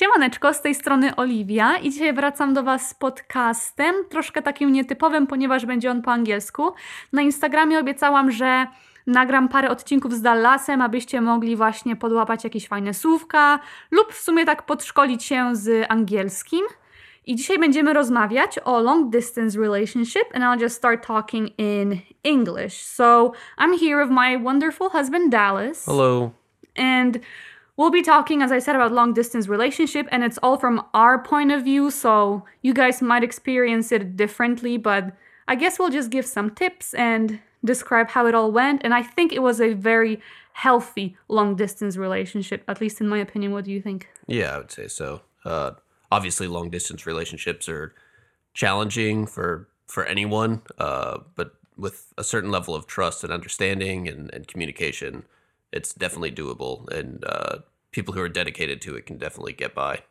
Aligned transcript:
Siemaneczko, 0.00 0.54
z 0.54 0.60
tej 0.60 0.74
strony 0.74 1.16
Oliwia 1.16 1.76
i 1.76 1.90
dzisiaj 1.90 2.12
wracam 2.12 2.54
do 2.54 2.62
Was 2.62 2.88
z 2.88 2.94
podcastem, 2.94 3.94
troszkę 4.08 4.42
takim 4.42 4.72
nietypowym, 4.72 5.26
ponieważ 5.26 5.66
będzie 5.66 5.90
on 5.90 6.02
po 6.02 6.12
angielsku. 6.12 6.72
Na 7.12 7.22
Instagramie 7.22 7.78
obiecałam, 7.78 8.30
że 8.30 8.66
nagram 9.06 9.48
parę 9.48 9.70
odcinków 9.70 10.14
z 10.14 10.22
Dallasem, 10.22 10.82
abyście 10.82 11.20
mogli 11.20 11.56
właśnie 11.56 11.96
podłapać 11.96 12.44
jakieś 12.44 12.68
fajne 12.68 12.94
słówka 12.94 13.58
lub 13.90 14.12
w 14.12 14.20
sumie 14.20 14.46
tak 14.46 14.62
podszkolić 14.62 15.24
się 15.24 15.56
z 15.56 15.86
angielskim. 15.88 16.62
I 17.26 17.36
dzisiaj 17.36 17.58
będziemy 17.58 17.92
rozmawiać 17.92 18.58
o 18.64 18.80
long 18.80 19.10
distance 19.10 19.58
relationship 19.58 20.24
and 20.34 20.44
I'll 20.44 20.62
just 20.62 20.76
start 20.76 21.06
talking 21.06 21.48
in 21.58 22.00
English. 22.24 22.74
So, 22.74 23.32
I'm 23.58 23.78
here 23.80 24.04
with 24.04 24.12
my 24.12 24.44
wonderful 24.44 24.90
husband 24.90 25.32
Dallas. 25.32 25.84
Hello. 25.86 26.30
And 26.76 27.18
we'll 27.80 27.90
be 27.90 28.02
talking 28.02 28.42
as 28.42 28.52
I 28.52 28.58
said 28.58 28.76
about 28.76 28.92
long 28.92 29.14
distance 29.14 29.48
relationship 29.48 30.06
and 30.12 30.22
it's 30.22 30.38
all 30.42 30.58
from 30.58 30.84
our 30.92 31.18
point 31.18 31.50
of 31.50 31.64
view, 31.64 31.90
so 31.90 32.44
you 32.60 32.74
guys 32.74 33.00
might 33.00 33.24
experience 33.24 33.90
it 33.90 34.18
differently, 34.18 34.76
but 34.76 35.16
I 35.48 35.54
guess 35.54 35.78
we'll 35.78 35.88
just 35.88 36.10
give 36.10 36.26
some 36.26 36.50
tips 36.50 36.92
and 36.92 37.40
describe 37.64 38.10
how 38.10 38.26
it 38.26 38.34
all 38.34 38.52
went 38.52 38.82
and 38.84 38.92
I 38.92 39.02
think 39.02 39.32
it 39.32 39.40
was 39.40 39.62
a 39.62 39.72
very 39.72 40.20
healthy 40.52 41.16
long 41.28 41.56
distance 41.56 41.96
relationship 41.96 42.62
at 42.68 42.82
least 42.82 43.00
in 43.00 43.08
my 43.08 43.16
opinion. 43.18 43.52
What 43.52 43.64
do 43.64 43.72
you 43.72 43.80
think? 43.80 44.08
Yeah, 44.26 44.56
I 44.56 44.58
would 44.58 44.70
say 44.70 44.86
so. 44.86 45.22
Uh, 45.46 45.70
obviously, 46.12 46.48
long 46.48 46.68
distance 46.68 47.06
relationships 47.06 47.66
are 47.66 47.94
challenging 48.52 49.26
for 49.26 49.68
for 49.86 50.04
anyone, 50.04 50.60
uh, 50.76 51.20
but 51.34 51.54
with 51.78 52.12
a 52.18 52.24
certain 52.24 52.50
level 52.50 52.74
of 52.74 52.86
trust 52.86 53.24
and 53.24 53.32
understanding 53.32 54.06
and, 54.06 54.30
and 54.34 54.46
communication, 54.46 55.24
it's 55.72 55.94
definitely 55.94 56.30
doable. 56.30 56.86
And 56.90 57.24
uh, 57.24 57.58
people 57.90 58.14
who 58.14 58.20
are 58.20 58.28
dedicated 58.28 58.80
to 58.82 58.94
it 58.96 59.06
can 59.06 59.18
definitely 59.18 59.52
get 59.52 59.74
by. 59.74 60.02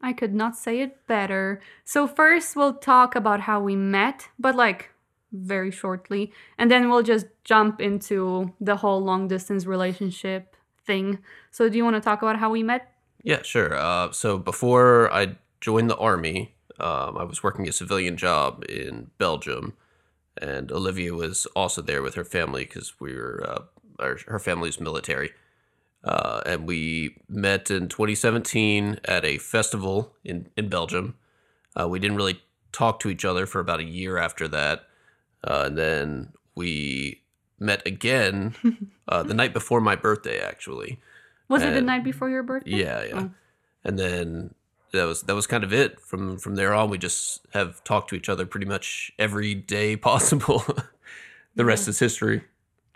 I 0.00 0.12
could 0.12 0.34
not 0.34 0.56
say 0.56 0.80
it 0.80 1.06
better. 1.06 1.60
So, 1.84 2.06
first, 2.06 2.54
we'll 2.54 2.74
talk 2.74 3.14
about 3.14 3.40
how 3.40 3.60
we 3.60 3.76
met, 3.76 4.28
but 4.38 4.54
like 4.54 4.90
very 5.32 5.70
shortly. 5.70 6.32
And 6.58 6.70
then 6.70 6.88
we'll 6.88 7.02
just 7.02 7.26
jump 7.44 7.80
into 7.80 8.52
the 8.60 8.76
whole 8.76 9.02
long 9.02 9.28
distance 9.28 9.66
relationship 9.66 10.56
thing. 10.86 11.18
So, 11.50 11.68
do 11.68 11.76
you 11.76 11.84
want 11.84 11.96
to 11.96 12.00
talk 12.00 12.22
about 12.22 12.38
how 12.38 12.50
we 12.50 12.62
met? 12.62 12.92
Yeah, 13.22 13.42
sure. 13.42 13.74
Uh, 13.74 14.12
so 14.12 14.38
before 14.38 15.12
I 15.12 15.36
joined 15.60 15.90
the 15.90 15.96
army, 15.96 16.54
um, 16.78 17.18
I 17.18 17.24
was 17.24 17.42
working 17.42 17.68
a 17.68 17.72
civilian 17.72 18.16
job 18.16 18.64
in 18.68 19.10
Belgium, 19.18 19.72
and 20.40 20.70
Olivia 20.70 21.12
was 21.12 21.46
also 21.56 21.82
there 21.82 22.02
with 22.02 22.14
her 22.14 22.24
family 22.24 22.64
because 22.64 23.00
we 23.00 23.14
were 23.14 23.44
uh, 23.48 23.62
our, 23.98 24.18
her 24.28 24.38
family's 24.38 24.78
military. 24.78 25.32
Uh, 26.06 26.40
and 26.46 26.66
we 26.66 27.16
met 27.28 27.68
in 27.70 27.88
2017 27.88 29.00
at 29.04 29.24
a 29.24 29.38
festival 29.38 30.14
in 30.24 30.48
in 30.56 30.68
Belgium. 30.68 31.16
Uh, 31.78 31.88
we 31.88 31.98
didn't 31.98 32.16
really 32.16 32.40
talk 32.70 33.00
to 33.00 33.10
each 33.10 33.24
other 33.24 33.44
for 33.44 33.58
about 33.58 33.80
a 33.80 33.84
year 33.84 34.16
after 34.16 34.46
that, 34.46 34.84
uh, 35.42 35.64
and 35.66 35.76
then 35.76 36.32
we 36.54 37.22
met 37.58 37.84
again 37.84 38.54
uh, 39.08 39.24
the 39.24 39.34
night 39.34 39.52
before 39.52 39.80
my 39.80 39.96
birthday, 39.96 40.40
actually. 40.40 41.00
Was 41.48 41.62
it 41.62 41.74
the 41.74 41.80
night 41.80 42.04
before 42.04 42.28
your 42.28 42.42
birthday? 42.42 42.70
Yeah, 42.70 43.04
yeah. 43.04 43.14
Oh. 43.14 43.30
And 43.84 43.98
then 43.98 44.54
that 44.92 45.04
was 45.04 45.22
that 45.22 45.34
was 45.34 45.46
kind 45.46 45.64
of 45.64 45.72
it. 45.72 46.00
From 46.00 46.38
from 46.38 46.54
there 46.54 46.72
on, 46.72 46.88
we 46.88 46.98
just 46.98 47.46
have 47.52 47.82
talked 47.82 48.10
to 48.10 48.16
each 48.16 48.28
other 48.28 48.46
pretty 48.46 48.66
much 48.66 49.12
every 49.18 49.54
day 49.54 49.96
possible. 50.10 50.64
the 51.56 51.64
rest 51.64 51.88
is 51.88 51.98
history. 51.98 52.44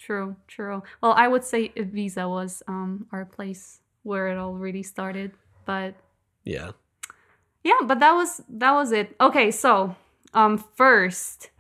True, 0.01 0.37
true. 0.49 0.83
Well, 1.03 1.13
I 1.13 1.29
would 1.29 1.45
say 1.45 1.69
Ibiza 1.77 2.27
was 2.29 2.63
um, 2.67 3.07
our 3.13 3.27
place 3.27 3.81
where 4.03 4.29
it 4.29 4.39
all 4.39 4.55
really 4.55 4.83
started. 4.83 5.33
But 5.67 5.95
Yeah. 6.45 6.73
yeah, 7.63 7.81
but 7.85 8.01
that 8.01 8.13
was 8.15 8.43
that 8.49 8.73
was 8.73 8.93
it. 8.93 9.15
Okay, 9.21 9.51
so 9.51 9.95
um 10.33 10.57
first, 10.57 11.51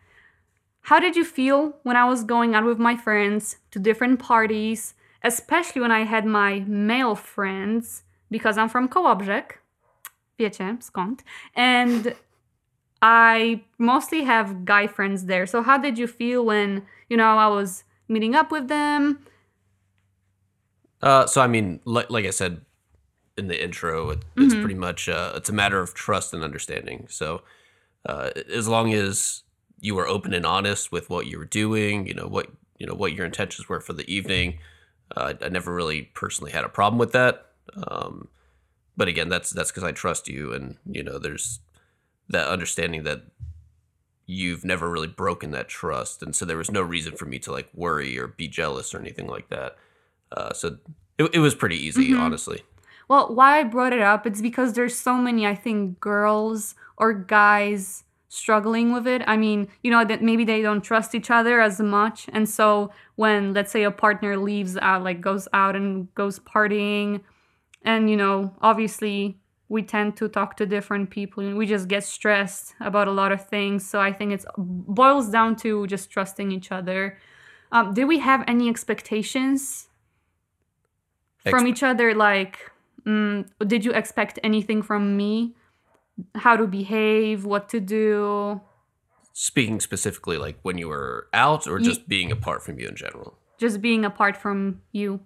how 0.88 0.98
did 0.98 1.16
you 1.16 1.24
feel 1.24 1.76
when 1.82 1.96
I 1.96 2.06
was 2.06 2.24
going 2.24 2.54
out 2.54 2.64
with 2.64 2.78
my 2.78 2.96
friends 2.96 3.58
to 3.72 3.78
different 3.78 4.18
parties, 4.18 4.94
especially 5.22 5.82
when 5.82 5.92
I 5.92 6.04
had 6.04 6.24
my 6.24 6.64
male 6.66 7.14
friends 7.14 8.04
because 8.30 8.56
I'm 8.56 8.70
from 8.70 8.88
Kołobrzeg. 8.88 9.60
Wiecie, 10.38 10.78
skąd? 10.82 11.20
And 11.54 12.14
I 13.02 13.62
mostly 13.78 14.24
have 14.24 14.64
guy 14.64 14.86
friends 14.86 15.26
there. 15.26 15.46
So 15.46 15.62
how 15.62 15.76
did 15.78 15.98
you 15.98 16.06
feel 16.06 16.44
when, 16.44 16.82
you 17.10 17.16
know, 17.18 17.36
I 17.36 17.48
was 17.48 17.84
meeting 18.10 18.34
up 18.34 18.50
with 18.50 18.68
them? 18.68 19.24
Uh, 21.02 21.26
so 21.26 21.40
I 21.40 21.46
mean, 21.46 21.80
like, 21.84 22.10
like 22.10 22.26
I 22.26 22.30
said 22.30 22.60
in 23.36 23.48
the 23.48 23.62
intro, 23.62 24.10
it, 24.10 24.18
it's 24.36 24.54
Mhm. 24.54 24.60
pretty 24.60 24.74
much 24.74 25.08
uh, 25.08 25.32
it's 25.36 25.48
a 25.48 25.52
matter 25.54 25.80
of 25.80 25.94
trust 25.94 26.34
and 26.34 26.44
understanding. 26.44 27.06
So 27.08 27.42
uh, 28.06 28.30
as 28.52 28.68
long 28.68 28.92
as 28.92 29.42
you 29.80 29.94
were 29.94 30.06
open 30.06 30.34
and 30.34 30.44
honest 30.44 30.92
with 30.92 31.08
what 31.08 31.26
you 31.26 31.38
were 31.38 31.46
doing, 31.46 32.06
you 32.06 32.14
know 32.14 32.26
what 32.26 32.48
you 32.78 32.86
know 32.86 32.94
what 32.94 33.14
your 33.14 33.24
intentions 33.24 33.68
were 33.68 33.80
for 33.80 33.92
the 33.94 34.10
evening. 34.12 34.58
Uh, 35.16 35.34
I 35.40 35.48
never 35.48 35.74
really 35.74 36.02
personally 36.14 36.52
had 36.52 36.64
a 36.64 36.68
problem 36.68 36.98
with 36.98 37.12
that. 37.12 37.46
Um, 37.88 38.28
but 38.96 39.08
again, 39.08 39.28
that's 39.28 39.50
that's 39.50 39.70
because 39.70 39.84
I 39.84 39.92
trust 39.92 40.28
you, 40.28 40.52
and 40.52 40.76
you 40.84 41.02
know, 41.02 41.18
there's 41.18 41.60
that 42.28 42.48
understanding 42.48 43.04
that 43.04 43.22
you've 44.30 44.64
never 44.64 44.88
really 44.88 45.08
broken 45.08 45.50
that 45.50 45.68
trust, 45.68 46.22
and 46.22 46.34
so 46.36 46.44
there 46.44 46.56
was 46.56 46.70
no 46.70 46.82
reason 46.82 47.16
for 47.16 47.26
me 47.26 47.38
to 47.40 47.50
like 47.50 47.68
worry 47.74 48.16
or 48.18 48.28
be 48.28 48.46
jealous 48.46 48.94
or 48.94 48.98
anything 49.00 49.26
like 49.26 49.48
that. 49.48 49.76
Uh, 50.30 50.52
so 50.52 50.78
it, 51.18 51.34
it 51.34 51.38
was 51.40 51.54
pretty 51.56 51.76
easy, 51.76 52.10
Mhm. 52.10 52.20
honestly. 52.20 52.62
Well, 53.08 53.34
why 53.34 53.58
I 53.58 53.64
brought 53.64 53.92
it 53.92 54.00
up, 54.00 54.26
it's 54.26 54.40
because 54.40 54.74
there's 54.74 54.96
so 54.96 55.16
many, 55.16 55.44
I 55.44 55.56
think, 55.56 55.98
girls 55.98 56.76
or 56.96 57.12
guys 57.12 58.04
struggling 58.28 58.92
with 58.92 59.08
it. 59.08 59.22
I 59.26 59.36
mean, 59.36 59.66
you 59.82 59.90
know, 59.90 60.04
that 60.04 60.22
maybe 60.22 60.44
they 60.44 60.62
don't 60.62 60.80
trust 60.82 61.16
each 61.16 61.28
other 61.32 61.60
as 61.60 61.80
much. 61.80 62.28
And 62.32 62.48
so 62.48 62.92
when, 63.16 63.52
let's 63.52 63.72
say, 63.72 63.82
a 63.82 63.90
partner 63.90 64.36
leaves 64.36 64.76
out, 64.76 65.02
like 65.02 65.20
goes 65.20 65.48
out 65.52 65.74
and 65.74 66.14
goes 66.14 66.38
partying, 66.38 67.22
and, 67.82 68.08
you 68.08 68.16
know, 68.16 68.54
obviously 68.60 69.39
we 69.70 69.82
tend 69.84 70.16
to 70.16 70.28
talk 70.28 70.56
to 70.56 70.66
different 70.66 71.10
people 71.10 71.44
and 71.44 71.56
we 71.56 71.64
just 71.64 71.86
get 71.86 72.02
stressed 72.02 72.74
about 72.80 73.06
a 73.06 73.12
lot 73.12 73.30
of 73.30 73.48
things. 73.48 73.88
So 73.88 74.00
I 74.00 74.12
think 74.12 74.32
it 74.32 74.44
boils 74.58 75.30
down 75.30 75.54
to 75.56 75.86
just 75.86 76.10
trusting 76.10 76.50
each 76.50 76.72
other. 76.72 77.16
Um, 77.70 77.94
did 77.94 78.06
we 78.06 78.18
have 78.18 78.42
any 78.48 78.68
expectations 78.68 79.88
from 81.48 81.68
each 81.68 81.84
other? 81.84 82.16
Like, 82.16 82.58
mm, 83.06 83.48
did 83.64 83.84
you 83.84 83.92
expect 83.92 84.40
anything 84.42 84.82
from 84.82 85.16
me? 85.16 85.54
How 86.34 86.56
to 86.56 86.66
behave, 86.66 87.44
what 87.44 87.68
to 87.68 87.78
do? 87.78 88.60
Speaking 89.32 89.78
specifically, 89.78 90.36
like 90.36 90.58
when 90.62 90.78
you 90.78 90.88
were 90.88 91.28
out, 91.32 91.68
or 91.68 91.78
Ye- 91.78 91.84
just 91.84 92.08
being 92.08 92.32
apart 92.32 92.64
from 92.64 92.80
you 92.80 92.88
in 92.88 92.96
general. 92.96 93.38
Just 93.56 93.80
being 93.80 94.04
apart 94.04 94.36
from 94.36 94.82
you. 94.90 95.20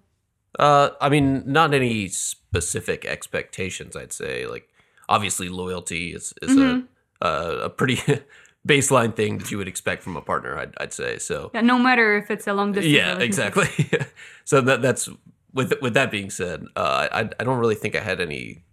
Uh, 0.59 0.89
I 1.01 1.09
mean, 1.09 1.43
not 1.45 1.73
any 1.73 2.07
specific 2.07 3.05
expectations. 3.05 3.95
I'd 3.95 4.13
say, 4.13 4.47
like, 4.47 4.69
obviously, 5.09 5.49
loyalty 5.49 6.13
is 6.13 6.33
is 6.41 6.51
Mhm. 6.51 6.87
a 7.21 7.25
a, 7.27 7.57
a 7.65 7.69
pretty 7.69 7.99
baseline 8.67 9.15
thing 9.15 9.37
that 9.39 9.51
you 9.51 9.57
would 9.57 9.67
expect 9.67 10.03
from 10.03 10.15
a 10.17 10.21
partner. 10.21 10.57
I'd, 10.57 10.73
I'd 10.77 10.93
say 10.93 11.17
so. 11.17 11.51
Yeah, 11.53 11.61
no 11.61 11.77
matter 11.79 12.17
if 12.17 12.29
it's 12.31 12.47
a 12.47 12.53
long 12.53 12.71
distance. 12.71 12.93
Yeah, 12.93 13.17
exactly. 13.19 13.67
so 14.45 14.61
that 14.61 14.81
that's 14.81 15.09
with 15.53 15.73
with 15.81 15.93
that 15.93 16.11
being 16.11 16.29
said, 16.29 16.65
uh, 16.75 17.07
I 17.11 17.29
I 17.39 17.43
don't 17.43 17.59
really 17.59 17.75
think 17.75 17.95
I 17.95 18.01
had 18.01 18.19
any 18.21 18.63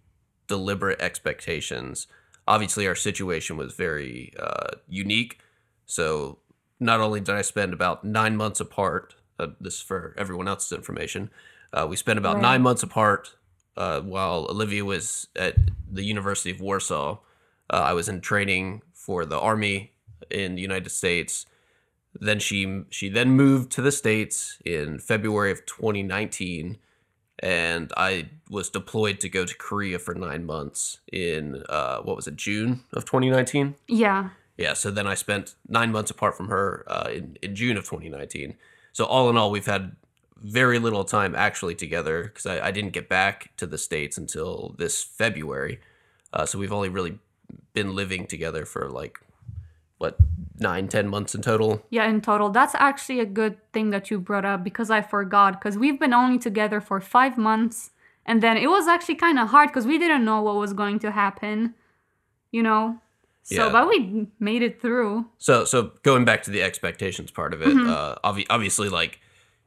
deliberate 0.49 1.00
expectations. 1.00 2.06
Obviously, 2.49 2.87
our 2.88 2.97
situation 2.97 3.56
was 3.56 3.75
very 3.75 4.32
uh, 4.38 4.70
unique. 4.88 5.38
So 5.87 6.38
not 6.81 7.00
only 7.00 7.20
did 7.20 7.34
I 7.37 7.43
spend 7.43 7.72
about 7.72 8.04
nine 8.04 8.37
months 8.37 8.59
apart, 8.60 9.14
uh, 9.38 9.49
this 9.60 9.75
is 9.75 9.81
for 9.81 10.14
everyone 10.19 10.49
else's 10.49 10.72
information, 10.72 11.31
uh, 11.72 11.87
we 11.88 11.97
spent 11.97 12.19
about 12.19 12.34
Right. 12.37 12.43
nine 12.43 12.62
months 12.62 12.83
apart 12.83 13.34
uh, 13.77 14.00
while 14.00 14.47
Olivia 14.50 14.84
was 14.84 15.28
at 15.37 15.56
the 15.91 16.03
University 16.05 16.50
of 16.50 16.61
Warsaw. 16.61 17.19
Uh, 17.70 17.76
I 17.76 17.93
was 17.93 18.08
in 18.08 18.20
training 18.20 18.82
for 18.93 19.25
the 19.25 19.38
army 19.38 19.93
in 20.31 20.55
the 20.56 20.62
United 20.62 20.91
States. 20.91 21.46
Then 22.14 22.38
she 22.38 22.82
she 22.91 23.08
then 23.08 23.31
moved 23.31 23.73
to 23.73 23.82
the 23.82 23.91
states 23.93 24.58
in 24.67 24.99
February 24.99 25.50
of 25.50 25.64
2019, 25.64 26.76
and 27.38 27.93
I 27.96 28.29
was 28.50 28.69
deployed 28.69 29.19
to 29.20 29.29
go 29.31 29.46
to 29.46 29.55
Korea 29.56 29.99
for 29.99 30.14
nine 30.14 30.44
months 30.44 31.00
in 31.11 31.62
uh, 31.70 32.00
what 32.02 32.17
was 32.17 32.26
it 32.26 32.37
June 32.37 32.85
of 32.93 33.05
2019. 33.06 33.75
Yeah. 33.88 34.31
Yeah, 34.58 34.75
so 34.75 34.91
then 34.91 35.06
I 35.06 35.14
spent 35.14 35.55
nine 35.67 35.91
months 35.91 36.11
apart 36.11 36.37
from 36.37 36.49
her 36.49 36.85
uh, 36.87 37.08
in, 37.11 37.38
in 37.43 37.55
June 37.56 37.79
of 37.79 37.85
2019. 37.85 38.55
So 38.93 39.06
all 39.06 39.31
in 39.31 39.38
all, 39.38 39.50
we've 39.50 39.64
had 39.67 39.96
very 40.43 40.79
little 40.79 41.05
time 41.05 41.35
actually 41.35 41.75
together 41.75 42.25
because 42.25 42.47
I, 42.47 42.69
I 42.69 42.71
didn't 42.71 42.93
get 42.93 43.09
back 43.09 43.50
to 43.56 43.67
the 43.67 43.79
States 43.79 44.19
until 44.19 44.75
this 44.79 45.03
February. 45.03 45.81
Uh, 46.33 46.47
so 46.47 46.59
we've 46.59 46.73
only 46.73 46.89
really 46.89 47.19
been 47.73 47.94
living 47.94 48.27
together 48.27 48.65
for 48.65 48.91
like, 48.91 49.19
what, 49.99 50.17
nine, 50.59 50.89
ten 50.89 51.09
months 51.09 51.35
in 51.35 51.43
total? 51.43 51.85
Yeah, 51.91 52.06
in 52.09 52.21
total. 52.21 52.50
That's 52.50 52.75
actually 52.75 53.21
a 53.21 53.25
good 53.27 53.56
thing 53.73 53.91
that 53.91 54.11
you 54.11 54.19
brought 54.19 54.44
up 54.44 54.65
because 54.65 54.91
I 54.91 55.00
forgot. 55.00 55.61
Because 55.61 55.79
we've 55.79 56.00
been 56.00 56.12
only 56.12 56.39
together 56.39 56.81
for 56.81 57.00
five 57.00 57.37
months 57.39 57.91
And 58.25 58.41
then 58.41 58.56
it 58.56 58.69
was 58.69 58.87
actually 58.87 59.17
kind 59.17 59.37
of 59.39 59.49
hard 59.49 59.69
because 59.71 59.85
we 59.85 59.99
didn't 59.99 60.25
know 60.25 60.41
what 60.43 60.55
was 60.55 60.73
going 60.73 61.00
to 61.00 61.11
happen, 61.11 61.75
you 62.53 62.62
know? 62.62 62.99
So, 63.43 63.67
Yeah. 63.67 63.73
but 63.73 63.89
we 63.89 64.29
made 64.39 64.62
it 64.62 64.81
through. 64.81 65.27
So 65.39 65.65
so 65.65 65.91
going 66.05 66.25
back 66.25 66.43
to 66.44 66.50
the 66.53 66.62
expectations 66.62 67.33
part 67.33 67.53
of 67.53 67.61
it, 67.62 67.75
Mhm. 67.75 67.89
uh, 67.91 68.15
obvi- 68.23 68.47
obviously 68.49 68.89
like 68.89 69.19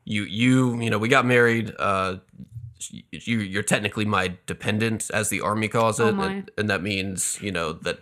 you 0.06 0.24
you 0.24 0.80
you 0.82 0.90
know 0.90 0.98
we 0.98 1.10
got 1.10 1.26
married. 1.26 1.74
Uh, 1.78 2.18
you 3.12 3.40
you're 3.40 3.64
technically 3.64 4.06
my 4.06 4.38
dependent, 4.46 5.10
as 5.14 5.30
the 5.30 5.42
army 5.42 5.68
calls 5.68 6.00
Oh 6.00 6.08
it, 6.10 6.16
my. 6.16 6.26
and, 6.28 6.52
and 6.58 6.70
that 6.70 6.82
means 6.84 7.38
you 7.42 7.52
know 7.52 7.74
that 7.74 8.00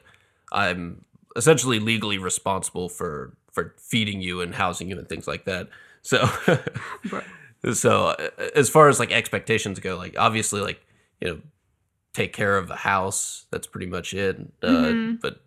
I'm 0.51 1.05
essentially 1.35 1.79
legally 1.79 2.17
responsible 2.17 2.89
for 2.89 3.35
for 3.51 3.73
feeding 3.79 4.21
you 4.21 4.41
and 4.41 4.53
housing 4.55 4.89
you 4.89 4.97
and 5.00 5.07
things 5.07 5.27
like 5.27 5.45
that. 5.45 5.69
So 6.01 6.27
so 7.73 8.07
uh, 8.07 8.29
as 8.55 8.69
far 8.69 8.89
as 8.89 9.00
like 9.00 9.11
expectations 9.11 9.79
go, 9.79 9.95
like 9.97 10.15
obviously 10.17 10.61
like 10.61 10.81
you 11.21 11.27
know 11.29 11.39
take 12.13 12.33
care 12.33 12.57
of 12.57 12.69
a 12.69 12.75
house. 12.75 13.45
That's 13.51 13.67
pretty 13.67 13.88
much 13.88 14.13
it. 14.13 14.38
Uh, 14.61 14.67
Mhm. 14.67 15.21
But 15.21 15.41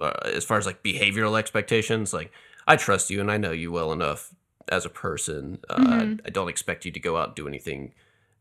uh, 0.00 0.12
as 0.26 0.44
far 0.44 0.58
as 0.58 0.66
like 0.66 0.82
behavioral 0.82 1.38
expectations, 1.38 2.12
like 2.12 2.30
I 2.66 2.76
trust 2.76 3.10
you 3.10 3.20
and 3.20 3.30
I 3.30 3.38
know 3.38 3.52
you 3.52 3.72
well 3.72 3.92
enough 3.92 4.34
as 4.70 4.84
a 4.84 4.88
person. 4.88 5.58
Uh, 5.68 5.76
Mhm. 5.78 6.20
I 6.26 6.30
don't 6.30 6.48
expect 6.48 6.84
you 6.84 6.92
to 6.92 7.00
go 7.00 7.16
out 7.16 7.28
and 7.28 7.34
do 7.36 7.48
anything 7.48 7.92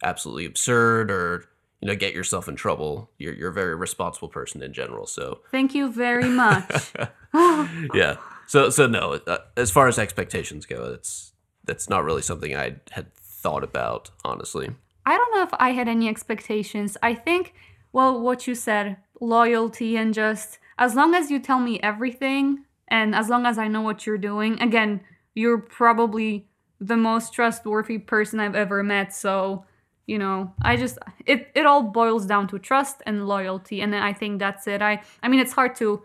absolutely 0.03 0.45
absurd 0.45 1.09
or 1.11 1.45
you 1.81 1.87
know 1.87 1.95
get 1.95 2.13
yourself 2.13 2.47
in 2.47 2.55
trouble. 2.55 3.09
You're 3.17 3.33
you're 3.33 3.49
a 3.49 3.53
very 3.53 3.75
responsible 3.75 4.29
person 4.29 4.61
in 4.61 4.73
general. 4.73 5.05
So 5.07 5.41
Thank 5.51 5.73
you 5.75 5.91
very 5.91 6.29
much. 6.29 6.91
yeah. 7.93 8.17
So 8.47 8.69
so 8.69 8.87
no. 8.87 9.19
Uh, 9.27 9.37
as 9.57 9.71
far 9.71 9.87
as 9.87 9.97
expectations 9.99 10.65
go, 10.65 10.93
it's 10.93 11.33
that's 11.63 11.89
not 11.89 12.03
really 12.03 12.21
something 12.21 12.55
I 12.55 12.77
had 12.91 13.13
thought 13.15 13.63
about 13.63 14.11
honestly. 14.23 14.69
I 15.05 15.17
don't 15.17 15.35
know 15.35 15.43
if 15.43 15.53
I 15.59 15.71
had 15.71 15.87
any 15.87 16.07
expectations. 16.09 16.97
I 17.03 17.13
think, 17.13 17.53
well, 17.91 18.19
what 18.19 18.47
you 18.47 18.55
said, 18.55 18.97
loyalty 19.21 19.95
and 19.97 20.13
just 20.13 20.57
as 20.79 20.95
long 20.95 21.13
as 21.13 21.29
you 21.29 21.39
tell 21.39 21.59
me 21.59 21.79
everything 21.81 22.65
and 22.87 23.13
as 23.15 23.29
long 23.29 23.45
as 23.45 23.57
I 23.57 23.67
know 23.67 23.81
what 23.81 24.05
you're 24.05 24.17
doing, 24.17 24.59
again, 24.61 25.01
you're 25.35 25.59
probably 25.59 26.47
the 26.79 26.97
most 26.97 27.33
trustworthy 27.33 27.97
person 27.99 28.39
I've 28.39 28.55
ever 28.55 28.83
met. 28.83 29.13
So, 29.13 29.65
you 30.07 30.17
know, 30.17 30.53
I 30.61 30.75
just 30.77 30.97
it 31.25 31.49
it 31.55 31.65
all 31.65 31.83
boils 31.83 32.25
down 32.25 32.47
to 32.47 32.59
trust 32.59 33.01
and 33.05 33.27
loyalty 33.27 33.81
and 33.81 33.95
I 33.95 34.13
think 34.13 34.39
that's 34.39 34.65
it. 34.67 34.81
I 34.81 35.01
I 35.21 35.27
mean, 35.27 35.39
it's 35.39 35.53
hard 35.53 35.75
to 35.75 36.01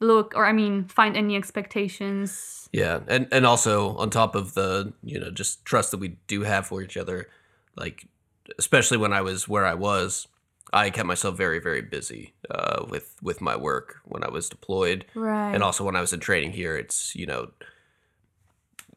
look 0.00 0.32
or 0.34 0.44
I 0.46 0.52
mean, 0.52 0.84
find 0.88 1.16
any 1.16 1.36
expectations. 1.36 2.68
Yeah, 2.72 3.00
and 3.08 3.28
and 3.30 3.46
also 3.46 3.96
on 3.96 4.10
top 4.10 4.34
of 4.34 4.54
the 4.54 4.92
you 5.02 5.18
know 5.20 5.30
just 5.30 5.64
trust 5.64 5.90
that 5.90 6.00
we 6.00 6.16
do 6.26 6.42
have 6.42 6.66
for 6.66 6.82
each 6.82 6.96
other, 6.96 7.28
like 7.76 8.06
especially 8.58 8.98
when 8.98 9.12
I 9.12 9.20
was 9.22 9.48
where 9.48 9.66
I 9.66 9.74
was, 9.74 10.26
I 10.72 10.90
kept 10.90 11.06
myself 11.06 11.36
very 11.36 11.58
very 11.58 11.82
busy 11.82 12.34
uh, 12.50 12.84
with 12.88 13.16
with 13.22 13.40
my 13.40 13.56
work 13.56 13.96
when 14.04 14.24
I 14.24 14.30
was 14.30 14.48
deployed, 14.48 15.04
Right. 15.14 15.52
and 15.54 15.62
also 15.62 15.84
when 15.84 15.96
I 15.96 16.00
was 16.00 16.12
in 16.12 16.20
training 16.20 16.52
here. 16.52 16.76
It's 16.76 17.14
you 17.14 17.26
know 17.26 17.50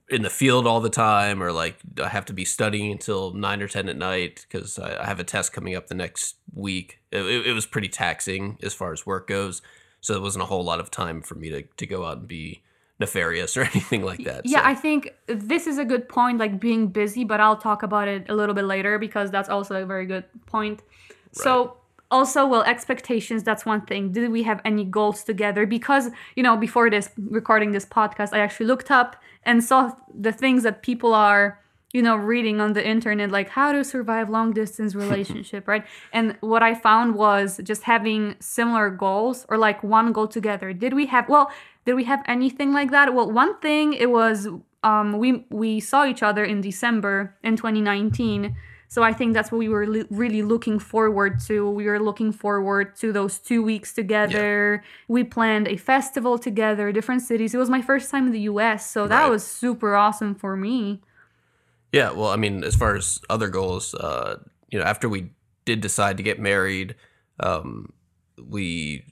in 0.10 0.22
the 0.22 0.30
field 0.30 0.68
all 0.68 0.82
the 0.82 0.90
time, 0.90 1.42
or 1.42 1.52
like 1.52 1.78
I 2.02 2.10
have 2.10 2.26
to 2.26 2.34
be 2.34 2.46
studying 2.46 2.92
until 2.92 3.34
nine 3.34 3.62
or 3.62 3.68
ten 3.68 3.90
at 3.90 3.98
night 3.98 4.46
because 4.48 4.78
I, 4.78 5.02
I 5.02 5.06
have 5.06 5.20
a 5.20 5.24
test 5.24 5.54
coming 5.54 5.76
up 5.76 5.88
the 5.88 5.96
next 5.96 6.36
week. 6.54 7.00
It, 7.12 7.26
it, 7.26 7.48
it 7.48 7.54
was 7.54 7.66
pretty 7.66 7.90
taxing 7.90 8.58
as 8.62 8.74
far 8.74 8.94
as 8.94 9.06
work 9.06 9.28
goes, 9.28 9.62
so 10.02 10.14
there 10.14 10.22
wasn't 10.22 10.44
a 10.44 10.48
whole 10.48 10.64
lot 10.64 10.80
of 10.80 10.92
time 10.92 11.22
for 11.22 11.36
me 11.36 11.50
to 11.50 11.64
to 11.64 11.88
go 11.88 12.06
out 12.06 12.20
and 12.20 12.28
be 12.28 12.62
nefarious 13.00 13.58
or 13.58 13.62
anything 13.74 14.04
like 14.04 14.24
that. 14.24 14.46
Yeah, 14.46 14.62
so. 14.62 14.66
I 14.66 14.76
think 14.76 15.14
this 15.28 15.68
is 15.68 15.78
a 15.78 15.86
good 15.86 16.08
point, 16.08 16.38
like 16.38 16.60
being 16.60 16.88
busy, 16.88 17.24
but 17.24 17.40
I'll 17.40 17.58
talk 17.58 17.84
about 17.84 18.08
it 18.08 18.30
a 18.30 18.36
little 18.36 18.56
bit 18.56 18.66
later 18.66 19.00
because 19.00 19.32
that's 19.32 19.50
also 19.50 19.82
a 19.82 19.86
very 19.86 20.06
good 20.06 20.26
point. 20.46 20.82
So, 21.32 21.78
also, 22.16 22.48
well, 22.48 22.64
expectations, 22.64 23.44
that's 23.44 23.66
one 23.66 23.82
thing. 23.90 24.14
Did 24.14 24.32
we 24.32 24.44
have 24.44 24.62
any 24.64 24.86
goals 24.86 25.24
together? 25.24 25.66
Because, 25.66 26.06
you 26.38 26.44
know, 26.44 26.56
before 26.56 26.90
this 26.90 27.10
recording 27.18 27.72
this 27.74 27.86
podcast, 27.86 28.30
I 28.32 28.40
actually 28.40 28.68
looked 28.68 28.90
up 28.90 29.18
and 29.44 29.62
saw 29.62 29.92
the 30.28 30.32
things 30.32 30.64
that 30.64 30.82
people 30.82 31.14
are, 31.14 31.60
you 31.92 32.02
know, 32.02 32.16
reading 32.16 32.62
on 32.62 32.72
the 32.72 32.86
internet, 32.96 33.32
like 33.32 33.50
how 33.50 33.74
to 33.74 33.84
survive 33.84 34.30
long 34.30 34.54
distance 34.54 34.96
relationship, 35.06 35.68
right? 35.68 35.84
And 36.14 36.38
what 36.40 36.64
I 36.64 36.74
found 36.74 37.16
was 37.16 37.60
just 37.72 37.84
having 37.84 38.36
similar 38.40 38.90
goals 38.90 39.46
or 39.50 39.58
like 39.58 39.84
one 39.84 40.14
goal 40.14 40.30
together. 40.30 40.72
Did 40.72 40.94
we 40.94 41.08
have, 41.08 41.28
well, 41.28 41.52
did 41.86 41.96
we 41.96 42.06
have 42.06 42.24
anything 42.28 42.72
like 42.72 42.92
that? 42.92 43.14
Well, 43.14 43.30
one 43.30 43.60
thing 43.60 43.94
it 43.94 44.10
was 44.10 44.48
um, 44.86 45.18
we 45.18 45.46
we 45.50 45.80
saw 45.80 46.06
each 46.06 46.24
other 46.24 46.46
in 46.46 46.62
December 46.62 47.36
in 47.44 47.58
2019. 47.58 48.56
So 48.88 49.04
I 49.04 49.14
think 49.14 49.34
that's 49.34 49.52
what 49.52 49.58
we 49.58 49.68
were 49.68 49.88
li- 49.88 50.06
really 50.10 50.42
looking 50.42 50.80
forward 50.80 51.40
to. 51.48 51.70
We 51.70 51.86
were 51.86 52.00
looking 52.00 52.32
forward 52.32 52.96
to 52.98 53.12
those 53.12 53.40
two 53.40 53.62
weeks 53.64 53.94
together. 53.94 54.84
We 55.08 55.24
planned 55.24 55.68
a 55.68 55.78
festival 55.78 56.38
together, 56.38 56.92
different 56.92 57.22
cities. 57.24 57.54
It 57.54 57.58
was 57.58 57.70
my 57.70 57.82
first 57.82 58.10
time 58.12 58.28
in 58.28 58.32
the 58.32 58.42
U.S., 58.42 58.90
so 58.90 59.08
that 59.08 59.24
Right. 59.24 59.30
was 59.30 59.46
super 59.46 59.96
awesome 59.96 60.36
for 60.36 60.56
me. 60.56 61.02
Yeah, 61.92 62.12
well, 62.12 62.30
I 62.30 62.36
mean, 62.36 62.64
as 62.64 62.76
far 62.76 62.96
as 62.96 63.20
other 63.30 63.48
goals, 63.50 63.94
uh, 63.96 64.40
you 64.70 64.80
know, 64.80 64.86
after 64.86 65.08
we 65.10 65.30
did 65.66 65.82
decide 65.82 66.18
to 66.18 66.24
get 66.24 66.40
married, 66.40 66.96
um, 67.40 67.92
we 68.42 69.04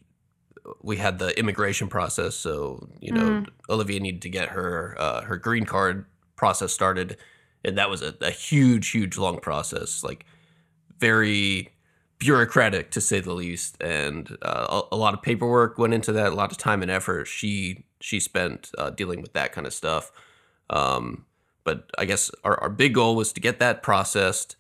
we 0.82 0.98
had 0.98 1.20
the 1.20 1.38
immigration 1.38 1.88
process. 1.88 2.36
So 2.36 2.88
you 3.00 3.12
know, 3.14 3.44
Olivia 3.70 4.00
needed 4.00 4.22
to 4.24 4.30
get 4.30 4.50
her 4.50 4.96
uh, 5.00 5.22
her 5.22 5.38
green 5.38 5.66
card 5.66 6.06
process 6.36 6.72
started, 6.74 7.18
and 7.64 7.78
that 7.78 7.90
was 7.90 8.02
a, 8.02 8.16
a 8.22 8.32
huge, 8.32 8.90
huge, 8.90 9.18
long 9.18 9.40
process. 9.40 10.04
Like 10.04 10.26
very 11.00 11.70
bureaucratic 12.20 12.92
to 12.92 13.02
say 13.02 13.20
the 13.20 13.34
least, 13.34 13.82
and 13.82 14.38
uh, 14.42 14.82
a, 14.92 14.96
a 14.96 14.98
lot 14.98 15.14
of 15.14 15.22
paperwork 15.22 15.78
went 15.78 15.94
into 15.94 16.12
that. 16.14 16.32
A 16.32 16.36
lot 16.36 16.52
of 16.52 16.58
time 16.58 16.82
and 16.82 16.92
effort 16.92 17.26
she 17.26 17.86
she 18.00 18.20
spent 18.20 18.72
uh, 18.78 18.90
dealing 18.90 19.22
with 19.22 19.34
that 19.34 19.52
kind 19.52 19.68
of 19.68 19.74
stuff. 19.74 20.12
Um, 20.70 21.26
but 21.64 21.90
I 21.98 22.06
guess 22.06 22.30
our, 22.44 22.60
our 22.60 22.70
big 22.70 22.94
goal 22.94 23.16
was 23.16 23.32
to 23.34 23.40
get 23.40 23.60
that 23.60 23.84
processed, 23.84 24.56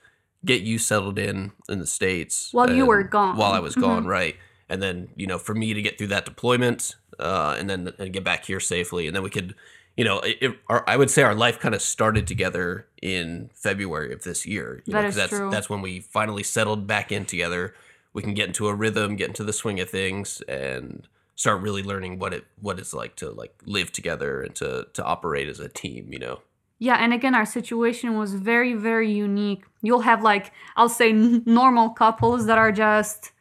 get 0.45 0.61
you 0.61 0.77
settled 0.77 1.19
in 1.19 1.51
in 1.69 1.79
the 1.79 1.87
states 1.87 2.49
While 2.53 2.71
you 2.71 2.85
were 2.85 3.03
gone. 3.03 3.37
While 3.37 3.51
I 3.51 3.59
was 3.59 3.75
Mhm. 3.75 3.81
gone, 3.81 4.05
right? 4.07 4.35
And 4.69 4.81
then 4.81 5.09
you 5.15 5.27
know, 5.27 5.37
for 5.37 5.53
me 5.53 5.73
to 5.73 5.81
get 5.81 5.97
through 5.97 6.07
that 6.07 6.25
deployment, 6.25 6.95
uh, 7.19 7.55
and 7.59 7.69
then 7.69 7.93
and 7.99 8.11
get 8.13 8.23
back 8.23 8.45
here 8.45 8.59
safely, 8.59 9.07
and 9.07 9.15
then 9.15 9.23
we 9.23 9.29
could, 9.29 9.55
you 9.97 10.03
know, 10.03 10.19
it, 10.19 10.37
it- 10.41 10.57
our, 10.69 10.83
I 10.87 10.97
would 10.97 11.09
say 11.11 11.21
our 11.23 11.35
life 11.35 11.59
kind 11.59 11.75
of 11.75 11.81
started 11.81 12.27
together 12.27 12.87
in 13.01 13.49
February 13.53 14.13
of 14.13 14.23
this 14.23 14.45
year. 14.45 14.81
You 14.85 14.93
That 14.93 15.01
know, 15.03 15.07
is 15.09 15.15
that's 15.15 15.29
true. 15.29 15.49
that's 15.51 15.69
when 15.69 15.81
we 15.81 15.99
finally 15.99 16.43
settled 16.43 16.87
back 16.87 17.11
in 17.11 17.25
together. 17.25 17.73
We 18.13 18.21
can 18.21 18.33
get 18.33 18.47
into 18.47 18.67
a 18.67 18.73
rhythm, 18.75 19.15
get 19.15 19.27
into 19.29 19.43
the 19.43 19.53
swing 19.53 19.79
of 19.79 19.89
things, 19.89 20.41
and 20.47 21.07
start 21.35 21.61
really 21.61 21.83
learning 21.83 22.19
what 22.19 22.33
it 22.33 22.45
what 22.61 22.79
it's 22.79 22.93
like 22.93 23.15
to 23.17 23.31
like 23.31 23.53
live 23.65 23.91
together 23.91 24.41
and 24.43 24.55
to 24.55 24.87
to 24.93 25.03
operate 25.03 25.47
as 25.49 25.59
a 25.59 25.69
team. 25.69 26.09
You 26.11 26.19
know. 26.19 26.39
Yeah, 26.79 26.95
and 26.95 27.13
again, 27.13 27.33
our 27.33 27.45
situation 27.45 28.17
was 28.17 28.33
very, 28.33 28.73
very 28.73 29.09
unique. 29.11 29.63
You'll 29.81 30.01
have 30.01 30.21
like 30.21 30.51
I'll 30.75 30.89
say 30.89 31.09
n- 31.11 31.43
normal 31.45 31.89
couples 31.91 32.45
that 32.47 32.57
are 32.57 32.71
just 32.71 33.31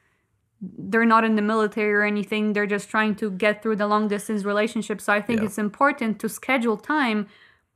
they're 0.62 1.04
not 1.04 1.24
in 1.24 1.34
the 1.34 1.42
military 1.42 1.92
or 1.92 2.02
anything. 2.04 2.52
They're 2.52 2.66
just 2.66 2.88
trying 2.88 3.16
to 3.16 3.30
get 3.30 3.62
through 3.62 3.76
the 3.76 3.88
long 3.88 4.06
distance 4.06 4.44
relationship. 4.44 5.00
So 5.00 5.12
I 5.12 5.20
think 5.20 5.40
Yeah. 5.40 5.46
it's 5.46 5.58
important 5.58 6.20
to 6.20 6.28
schedule 6.28 6.76
time, 6.76 7.26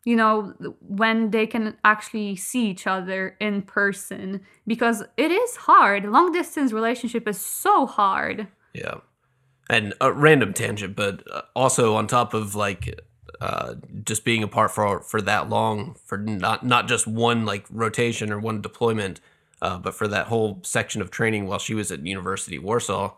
you 0.05 0.15
know, 0.15 0.55
when 0.81 1.31
they 1.33 1.49
can 1.49 1.77
actually 1.85 2.37
see 2.37 2.67
each 2.69 2.87
other 2.87 3.37
in 3.41 3.63
person 3.63 4.41
because 4.67 5.03
it 5.17 5.33
is 5.33 5.57
hard. 5.57 6.05
Long 6.05 6.31
distance 6.31 6.73
relationship 6.73 7.27
is 7.27 7.41
so 7.41 7.87
hard. 7.87 8.47
Yeah. 8.73 8.99
And 9.69 9.95
a 10.01 10.13
random 10.13 10.53
tangent, 10.53 10.95
but 10.95 11.25
uh, 11.29 11.43
also 11.57 11.97
on 11.97 12.07
top 12.07 12.35
of 12.35 12.55
like 12.55 13.01
uh, 13.41 13.75
just 14.05 14.25
being 14.25 14.45
apart 14.45 14.71
for 14.71 15.01
for 15.01 15.21
that 15.23 15.49
long, 15.49 15.97
for 16.05 16.17
not 16.17 16.65
not 16.65 16.87
just 16.87 17.09
one 17.09 17.45
like 17.45 17.67
rotation 17.69 18.31
or 18.33 18.39
one 18.39 18.61
deployment, 18.61 19.21
uh, 19.63 19.79
but 19.79 19.95
for 19.95 20.07
that 20.09 20.27
whole 20.27 20.61
section 20.63 21.01
of 21.01 21.11
training 21.11 21.47
while 21.47 21.59
she 21.59 21.75
was 21.75 21.91
at 21.91 22.05
University 22.05 22.57
of 22.57 22.65
Warsaw, 22.65 23.15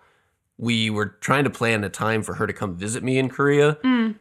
we 0.56 0.90
were 0.90 1.06
trying 1.20 1.44
to 1.44 1.50
plan 1.50 1.84
a 1.84 1.88
time 1.88 2.22
for 2.22 2.34
her 2.34 2.46
to 2.46 2.52
come 2.52 2.76
visit 2.76 3.02
me 3.02 3.18
in 3.18 3.28
Korea, 3.28 3.78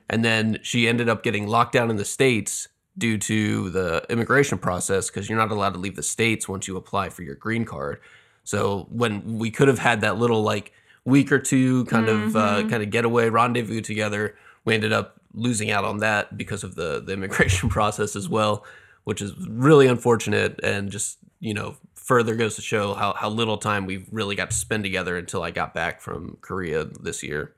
and 0.10 0.24
then 0.24 0.60
she 0.62 0.88
ended 0.88 1.10
up 1.10 1.24
getting 1.24 1.48
locked 1.48 1.74
down 1.74 1.90
in 1.90 1.96
the 1.98 2.06
states 2.06 2.68
due 2.98 3.18
to 3.18 3.70
the 3.70 4.06
immigration 4.10 4.58
process 4.58 5.10
because 5.10 5.30
you're 5.30 5.38
not 5.38 5.52
allowed 5.52 5.74
to 5.74 5.80
leave 5.80 5.96
the 5.96 6.04
states 6.04 6.48
once 6.48 6.68
you 6.68 6.78
apply 6.78 7.10
for 7.10 7.22
your 7.24 7.36
green 7.36 7.66
card. 7.66 8.00
So 8.44 8.88
when 8.90 9.38
we 9.38 9.52
could 9.52 9.68
have 9.68 9.80
had 9.80 10.02
that 10.02 10.18
little 10.18 10.42
like 10.42 10.74
week 11.06 11.32
or 11.32 11.40
two 11.40 11.86
kind 11.86 12.10
of 12.10 12.36
uh, 12.36 12.68
kind 12.68 12.84
of 12.84 12.90
getaway 12.90 13.30
rendezvous 13.30 13.82
together, 13.82 14.36
we 14.66 14.74
ended 14.74 14.94
up 14.94 15.20
losing 15.34 15.70
out 15.70 15.86
on 15.86 16.00
that 16.00 16.38
because 16.38 16.64
of 16.64 16.76
the 16.76 17.02
the 17.02 17.14
immigration 17.18 17.70
process 17.70 18.16
as 18.16 18.30
well, 18.30 18.66
which 19.04 19.22
is 19.22 19.34
really 19.48 19.88
unfortunate 19.88 20.60
and 20.64 20.92
just 20.92 21.18
you 21.40 21.54
know 21.54 21.78
further 22.08 22.36
goes 22.36 22.56
to 22.56 22.62
show 22.62 22.94
how 22.94 23.14
how 23.14 23.30
little 23.30 23.58
time 23.58 23.86
we've 23.86 24.08
really 24.12 24.36
got 24.36 24.50
to 24.50 24.56
spend 24.56 24.84
together 24.84 25.18
until 25.18 25.44
I 25.44 25.52
got 25.52 25.74
back 25.74 26.00
from 26.00 26.38
Korea 26.42 26.86
this 26.86 27.22
year. 27.22 27.54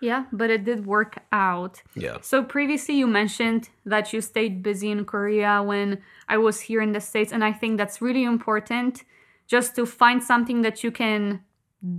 Yeah, 0.00 0.26
but 0.30 0.50
it 0.50 0.62
did 0.64 0.86
work 0.86 1.18
out. 1.32 1.82
Yeah. 1.96 2.18
So 2.20 2.44
previously 2.44 2.96
you 2.96 3.06
mentioned 3.08 3.70
that 3.84 4.12
you 4.12 4.20
stayed 4.20 4.62
busy 4.62 4.90
in 4.90 5.04
Korea 5.06 5.62
when 5.62 6.02
I 6.28 6.36
was 6.36 6.60
here 6.60 6.82
in 6.82 6.92
the 6.92 7.00
States 7.00 7.32
and 7.32 7.42
I 7.42 7.52
think 7.52 7.78
that's 7.78 8.00
really 8.00 8.24
important 8.24 9.04
just 9.48 9.74
to 9.76 9.86
find 9.86 10.22
something 10.22 10.62
that 10.62 10.84
you 10.84 10.92
can 10.92 11.40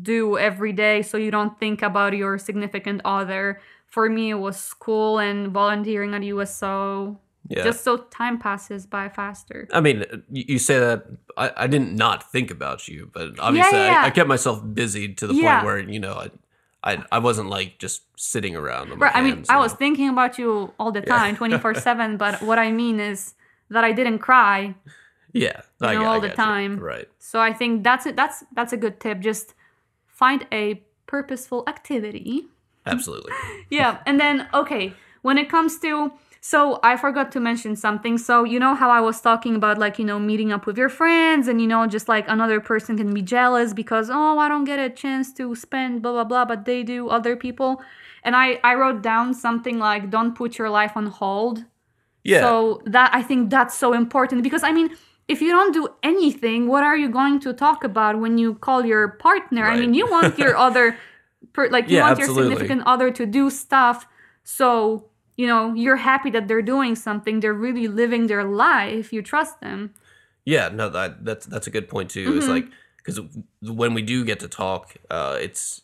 do 0.01 0.38
every 0.38 0.72
day 0.72 1.01
so 1.01 1.17
you 1.17 1.31
don't 1.31 1.60
think 1.60 1.81
about 1.81 2.15
your 2.15 2.38
significant 2.38 3.01
other. 3.03 3.60
For 3.88 4.08
me, 4.10 4.29
it 4.29 4.36
was 4.36 4.58
school 4.58 5.17
and 5.17 5.51
volunteering 5.51 6.13
at 6.13 6.24
USO. 6.24 7.19
Yeah. 7.50 7.63
Just 7.63 7.84
so 7.84 7.98
time 7.98 8.38
passes 8.38 8.86
by 8.86 9.10
faster. 9.10 9.68
I 9.74 9.82
mean, 9.82 10.06
you 10.32 10.60
say 10.60 10.77
that 10.79 11.03
I, 11.36 11.51
I 11.58 11.68
didn't 11.68 11.96
not 11.96 12.32
think 12.32 12.51
about 12.51 12.88
you, 12.88 13.10
but 13.12 13.39
obviously 13.39 13.79
yeah, 13.79 13.91
yeah. 13.91 14.03
I, 14.03 14.06
I 14.06 14.10
kept 14.12 14.27
myself 14.29 14.62
busy 14.74 15.13
to 15.15 15.25
the 15.27 15.34
Yeah. 15.34 15.56
point 15.62 15.65
where 15.65 15.79
you 15.79 16.00
know 16.00 16.13
I, 16.13 16.29
I 16.91 17.03
I 17.12 17.20
wasn't 17.20 17.50
like 17.50 17.79
just 17.79 18.03
sitting 18.18 18.56
around. 18.56 19.00
Right. 19.00 19.15
I 19.15 19.22
mean, 19.22 19.34
hands, 19.38 19.50
I 19.50 19.56
you 19.56 19.62
was 19.62 19.74
thinking 19.74 20.10
about 20.10 20.38
you 20.38 20.74
all 20.79 20.91
the 20.91 21.01
time, 21.01 21.36
24 21.36 21.74
7. 21.74 22.18
But 22.18 22.41
what 22.44 22.60
I 22.60 22.72
mean 22.72 23.00
is 23.00 23.34
that 23.70 23.84
I 23.84 23.94
didn't 23.94 24.20
cry. 24.20 24.75
yeah, 25.34 25.62
you 25.82 25.88
I, 25.88 25.94
know, 25.96 26.06
all 26.06 26.22
the 26.22 26.27
got 26.29 26.38
you. 26.38 26.44
time. 26.44 26.79
right? 26.79 27.08
So 27.18 27.39
I 27.41 27.51
think 27.51 27.84
that's 27.84 28.06
it. 28.06 28.15
That's 28.15 28.44
that's 28.53 28.74
a 28.74 28.77
good 28.77 29.00
tip. 29.00 29.22
Just 29.22 29.56
find 30.06 30.46
a 30.51 30.84
purposeful 31.08 31.63
activity. 31.68 32.46
Absolutely. 32.86 33.34
Yeah. 33.72 33.98
And 34.06 34.20
then 34.20 34.48
okay, 34.53 34.94
when 35.24 35.38
it 35.38 35.50
comes 35.50 35.79
to 35.79 36.12
so 36.41 36.79
I 36.84 36.96
forgot 36.98 37.31
to 37.34 37.39
mention 37.39 37.75
something. 37.75 38.17
So 38.17 38.43
you 38.43 38.60
know 38.60 38.75
how 38.75 38.89
I 38.89 39.01
was 39.01 39.19
talking 39.22 39.55
about 39.55 39.77
like, 39.77 40.00
you 40.00 40.05
know, 40.05 40.19
meeting 40.19 40.51
up 40.51 40.65
with 40.65 40.77
your 40.77 40.89
friends 40.89 41.48
and 41.48 41.60
you 41.62 41.67
know, 41.67 41.86
just 41.88 42.08
like 42.08 42.25
another 42.27 42.62
person 42.62 42.98
can 42.98 43.13
be 43.13 43.22
jealous 43.22 43.74
because 43.74 44.10
oh, 44.10 44.39
I 44.39 44.48
don't 44.48 44.63
get 44.63 44.79
a 44.79 44.89
chance 44.89 45.34
to 45.34 45.55
spend 45.55 46.01
blah 46.01 46.13
blah 46.13 46.24
blah, 46.24 46.46
but 46.46 46.65
they 46.65 46.84
do 46.84 47.10
other 47.10 47.36
people. 47.36 47.81
And 48.24 48.36
I 48.36 48.60
I 48.63 48.75
wrote 48.75 49.01
down 49.01 49.34
something 49.34 49.79
like 49.79 50.10
don't 50.10 50.34
put 50.36 50.58
your 50.58 50.69
life 50.69 50.93
on 50.96 51.08
hold. 51.08 51.65
Yeah. 52.24 52.39
So 52.39 52.81
that 52.86 53.12
I 53.13 53.24
think 53.24 53.50
that's 53.50 53.75
so 53.77 53.93
important 53.93 54.43
because 54.43 54.63
I 54.63 54.72
mean, 54.72 54.96
if 55.27 55.41
you 55.41 55.51
don't 55.51 55.74
do 55.74 55.88
anything, 56.03 56.67
what 56.67 56.84
are 56.84 56.98
you 56.98 57.10
going 57.10 57.39
to 57.41 57.53
talk 57.53 57.84
about 57.84 58.19
when 58.19 58.38
you 58.38 58.55
call 58.55 58.86
your 58.86 59.10
partner? 59.10 59.69
I 59.69 59.75
mean, 59.77 59.93
you 59.93 60.08
want 60.10 60.38
your 60.38 60.55
other, 60.67 60.98
per, 61.53 61.69
like 61.69 61.89
you 61.89 61.98
Yeah, 61.98 62.01
want 62.01 62.17
your 62.17 62.27
significant 62.29 62.84
other 62.86 63.12
to 63.12 63.25
do 63.25 63.50
stuff. 63.50 64.08
So 64.43 65.10
you 65.39 65.48
know 65.48 65.74
you're 65.74 65.96
happy 66.12 66.29
that 66.31 66.48
they're 66.48 66.62
doing 66.75 66.96
something. 66.96 67.39
They're 67.39 67.62
really 67.67 67.88
living 67.88 68.27
their 68.27 68.43
life. 68.43 69.13
You 69.13 69.22
trust 69.22 69.55
them. 69.62 69.93
Yeah, 70.46 70.69
no, 70.69 70.89
that 70.89 71.24
that's 71.25 71.46
that's 71.46 71.67
a 71.67 71.72
good 71.72 71.88
point 71.88 72.10
too. 72.12 72.36
It's 72.38 72.48
Mhm. 72.48 72.55
like 72.55 72.67
because 72.98 73.19
when 73.62 73.93
we 73.93 74.01
do 74.01 74.25
get 74.25 74.39
to 74.41 74.48
talk, 74.48 74.96
uh, 75.10 75.38
it's 75.41 75.81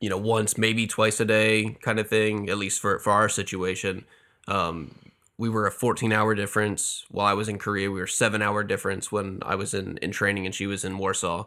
you 0.00 0.08
know 0.10 0.18
once 0.18 0.58
maybe 0.58 0.86
twice 0.86 1.20
a 1.20 1.24
day 1.24 1.76
kind 1.82 1.98
of 1.98 2.08
thing. 2.08 2.50
At 2.50 2.58
least 2.58 2.80
for 2.80 2.98
for 2.98 3.12
our 3.12 3.28
situation, 3.28 4.04
um, 4.48 4.94
we 5.38 5.48
were 5.48 5.66
a 5.66 5.72
14 5.72 6.12
hour 6.12 6.34
difference 6.34 7.04
while 7.10 7.26
I 7.26 7.34
was 7.34 7.48
in 7.48 7.58
Korea. 7.58 7.90
We 7.90 8.00
were 8.00 8.06
seven 8.06 8.42
hour 8.42 8.62
difference 8.64 9.10
when 9.12 9.40
I 9.42 9.54
was 9.54 9.74
in 9.74 9.98
in 9.98 10.10
training 10.12 10.46
and 10.46 10.54
she 10.54 10.66
was 10.66 10.84
in 10.84 10.98
Warsaw. 10.98 11.46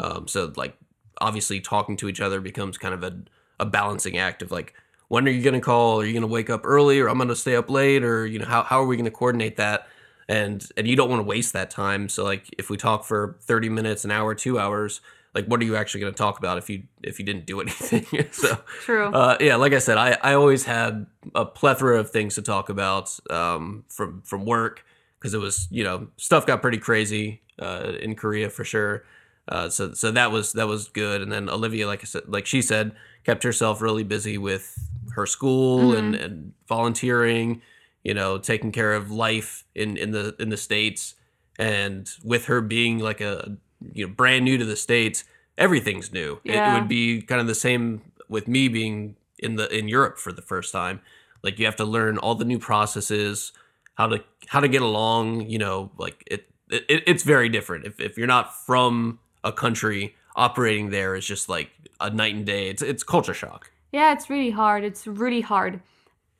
Um, 0.00 0.28
so 0.28 0.52
like 0.56 0.76
obviously 1.20 1.60
talking 1.60 1.96
to 1.98 2.08
each 2.08 2.20
other 2.20 2.40
becomes 2.40 2.78
kind 2.78 2.94
of 2.94 3.02
a 3.04 3.12
a 3.60 3.66
balancing 3.66 4.18
act 4.18 4.42
of 4.42 4.50
like 4.50 4.74
when 5.08 5.26
are 5.28 5.30
you 5.30 5.42
gonna 5.42 5.60
call? 5.60 6.00
Are 6.00 6.04
you 6.04 6.14
gonna 6.14 6.26
wake 6.26 6.50
up 6.50 6.62
early 6.64 7.00
or 7.00 7.08
I'm 7.08 7.18
gonna 7.18 7.36
stay 7.36 7.56
up 7.56 7.70
late 7.70 8.04
or 8.04 8.26
you 8.26 8.38
know 8.38 8.46
how 8.46 8.62
how 8.62 8.80
are 8.80 8.86
we 8.86 8.96
gonna 8.96 9.10
coordinate 9.10 9.56
that? 9.56 9.88
and 10.28 10.68
and 10.76 10.86
you 10.86 10.96
don't 10.96 11.10
want 11.10 11.20
to 11.20 11.24
waste 11.24 11.52
that 11.52 11.70
time 11.70 12.08
so 12.08 12.24
like 12.24 12.54
if 12.58 12.70
we 12.70 12.76
talk 12.76 13.04
for 13.04 13.36
30 13.42 13.68
minutes 13.68 14.04
an 14.04 14.10
hour 14.10 14.34
two 14.34 14.58
hours 14.58 15.00
like 15.34 15.46
what 15.46 15.60
are 15.60 15.64
you 15.64 15.76
actually 15.76 16.00
going 16.00 16.12
to 16.12 16.16
talk 16.16 16.38
about 16.38 16.58
if 16.58 16.70
you 16.70 16.82
if 17.02 17.18
you 17.18 17.24
didn't 17.24 17.46
do 17.46 17.60
anything 17.60 18.06
so 18.32 18.56
True. 18.80 19.08
uh, 19.12 19.36
yeah 19.40 19.56
like 19.56 19.72
i 19.72 19.78
said 19.78 19.98
i 19.98 20.16
i 20.22 20.34
always 20.34 20.64
had 20.64 21.06
a 21.34 21.44
plethora 21.44 21.98
of 21.98 22.10
things 22.10 22.34
to 22.36 22.42
talk 22.42 22.68
about 22.68 23.16
um, 23.30 23.84
from 23.88 24.22
from 24.22 24.44
work 24.44 24.84
because 25.18 25.34
it 25.34 25.38
was 25.38 25.68
you 25.70 25.84
know 25.84 26.08
stuff 26.16 26.46
got 26.46 26.62
pretty 26.62 26.78
crazy 26.78 27.42
uh, 27.58 27.92
in 28.00 28.14
korea 28.14 28.48
for 28.48 28.64
sure 28.64 29.04
uh, 29.48 29.68
so 29.68 29.92
so 29.92 30.10
that 30.10 30.30
was 30.32 30.52
that 30.52 30.66
was 30.66 30.88
good 30.88 31.20
and 31.22 31.30
then 31.30 31.48
olivia 31.50 31.86
like 31.86 32.00
i 32.02 32.04
said 32.04 32.22
like 32.28 32.46
she 32.46 32.62
said 32.62 32.92
kept 33.24 33.42
herself 33.42 33.80
really 33.82 34.04
busy 34.04 34.36
with 34.38 34.74
her 35.14 35.26
school 35.26 35.94
and, 35.94 36.14
and 36.14 36.52
volunteering 36.68 37.60
you 38.02 38.12
know, 38.12 38.36
taking 38.36 38.70
care 38.70 38.92
of 38.92 39.10
life 39.10 39.64
in 39.74 39.96
in 39.96 40.10
the 40.10 40.36
in 40.38 40.50
the 40.50 40.58
states, 40.58 41.14
and 41.58 42.10
with 42.22 42.44
her 42.44 42.60
being 42.60 42.98
like 42.98 43.22
a 43.22 43.56
you 43.94 44.06
know 44.06 44.12
brand 44.12 44.44
new 44.44 44.58
to 44.58 44.64
the 44.66 44.76
states, 44.76 45.24
everything's 45.56 46.12
new. 46.12 46.38
It- 46.44 46.52
It, 46.68 46.72
would 46.74 46.88
be 46.88 47.22
kind 47.22 47.40
of 47.40 47.46
the 47.46 47.54
same 47.54 48.02
with 48.28 48.46
me 48.46 48.68
being 48.68 49.16
in 49.38 49.56
the 49.56 49.74
in 49.74 49.88
Europe 49.88 50.18
for 50.18 50.32
the 50.32 50.42
first 50.42 50.70
time. 50.70 51.00
Like 51.42 51.58
you 51.58 51.64
have 51.64 51.76
to 51.76 51.86
learn 51.86 52.18
all 52.18 52.34
the 52.34 52.44
new 52.44 52.58
processes, 52.58 53.52
how 53.94 54.08
to 54.08 54.22
how 54.48 54.60
to 54.60 54.68
get 54.68 54.82
along. 54.82 55.48
You 55.48 55.58
know, 55.60 55.90
like 55.96 56.22
it, 56.26 56.46
it 56.68 57.04
it's 57.06 57.22
very 57.22 57.48
different. 57.48 57.86
If 57.86 58.00
if 58.00 58.18
you're 58.18 58.26
not 58.26 58.54
from 58.66 59.18
a 59.44 59.52
country, 59.52 60.16
operating 60.34 60.90
there 60.90 61.14
is 61.14 61.26
just 61.26 61.48
like 61.48 61.70
a 62.00 62.10
night 62.10 62.34
and 62.34 62.44
day. 62.44 62.68
It's 62.68 62.82
it's 62.82 63.04
culture 63.04 63.34
shock. 63.34 63.70
Yeah, 63.92 64.12
it's 64.12 64.28
really 64.28 64.50
hard. 64.50 64.82
It's 64.82 65.06
really 65.06 65.42
hard. 65.42 65.80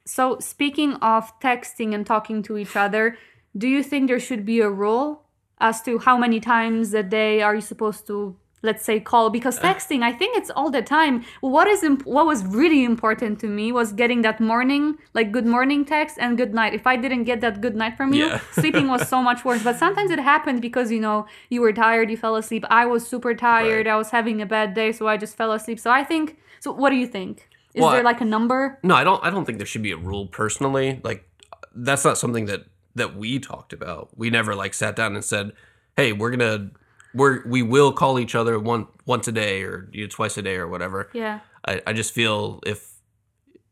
So, 0.07 0.39
speaking 0.41 0.95
of 0.95 1.39
texting 1.41 1.95
and 1.95 2.05
talking 2.05 2.43
to 2.45 2.59
each 2.59 2.77
other, 2.77 3.17
do 3.57 3.69
you 3.69 3.83
think 3.83 4.09
there 4.09 4.21
should 4.21 4.45
be 4.45 4.61
a 4.61 4.69
rule 4.69 5.23
as 5.61 5.81
to 5.83 5.99
how 5.99 6.19
many 6.19 6.41
times 6.41 6.93
a 6.93 7.03
day 7.03 7.41
are 7.43 7.55
you 7.55 7.61
supposed 7.61 8.07
to, 8.09 8.37
let's 8.65 8.85
say, 8.85 8.99
call? 8.99 9.31
Because 9.31 9.59
uh. 9.59 9.63
texting, 9.63 10.03
I 10.03 10.13
think 10.13 10.37
it's 10.37 10.51
all 10.51 10.71
the 10.71 10.83
time. 10.83 11.25
What 11.41 11.69
is 11.69 11.85
imp- 11.85 12.07
what 12.07 12.27
was 12.27 12.45
really 12.45 12.83
important 12.85 13.39
to 13.41 13.47
me 13.47 13.71
was 13.71 13.93
getting 13.93 14.23
that 14.23 14.41
morning, 14.41 14.97
like 15.13 15.31
good 15.31 15.47
morning 15.47 15.85
text 15.85 16.17
and 16.19 16.37
good 16.37 16.53
night. 16.55 16.75
If 16.75 16.87
I 16.87 16.97
didn't 16.97 17.25
get 17.25 17.41
that 17.43 17.61
good 17.61 17.77
night 17.77 17.97
from 17.97 18.13
you, 18.13 18.27
Yeah. 18.27 18.41
sleeping 18.53 18.89
was 18.89 19.09
so 19.09 19.23
much 19.23 19.45
worse. 19.45 19.63
But 19.63 19.77
sometimes 19.77 20.11
it 20.11 20.19
happened 20.19 20.61
because 20.63 20.91
you 20.91 21.01
know 21.01 21.27
you 21.51 21.61
were 21.61 21.73
tired, 21.73 22.11
you 22.11 22.17
fell 22.17 22.37
asleep. 22.37 22.65
I 22.71 22.87
was 22.87 23.07
super 23.07 23.35
tired. 23.35 23.87
I 23.87 23.97
was 23.97 24.11
having 24.11 24.41
a 24.43 24.47
bad 24.47 24.75
day, 24.75 24.91
so 24.93 25.07
I 25.07 25.17
just 25.17 25.37
fell 25.37 25.53
asleep. 25.53 25.79
So 25.79 25.91
I 25.91 26.03
think. 26.03 26.39
So, 26.61 26.73
what 26.73 26.91
do 26.91 26.97
you 26.97 27.07
think? 27.07 27.49
Is 27.75 27.83
Well, 27.83 27.93
there 27.93 28.03
like 28.03 28.21
a 28.23 28.25
number? 28.25 28.79
No, 28.83 28.95
I 28.95 29.05
don't. 29.05 29.23
I 29.23 29.29
don't 29.31 29.45
think 29.45 29.59
there 29.59 29.67
should 29.67 29.83
be 29.83 29.93
a 29.93 29.97
rule 29.99 30.27
personally. 30.27 31.01
Like 31.05 31.29
that's 31.75 32.05
not 32.05 32.17
something 32.17 32.47
that 32.47 32.63
that 32.95 33.17
we 33.17 33.39
talked 33.39 33.73
about. 33.73 34.09
We 34.17 34.31
never 34.31 34.55
like 34.55 34.73
sat 34.75 34.97
down 34.97 35.15
and 35.15 35.25
said, 35.25 35.53
"Hey, 35.97 36.13
we're 36.13 36.31
gonna 36.31 36.71
we're 37.15 37.47
we 37.47 37.63
will 37.63 37.93
call 37.93 38.19
each 38.19 38.35
other 38.35 38.59
one 38.59 38.87
once 39.07 39.29
a 39.29 39.33
day 39.33 39.63
or 39.63 39.89
you 39.93 40.03
know, 40.05 40.09
twice 40.09 40.37
a 40.37 40.43
day 40.43 40.57
or 40.57 40.69
whatever." 40.69 41.11
Yeah. 41.13 41.41
I, 41.67 41.81
I 41.87 41.93
just 41.93 42.13
feel 42.13 42.61
if 42.67 42.95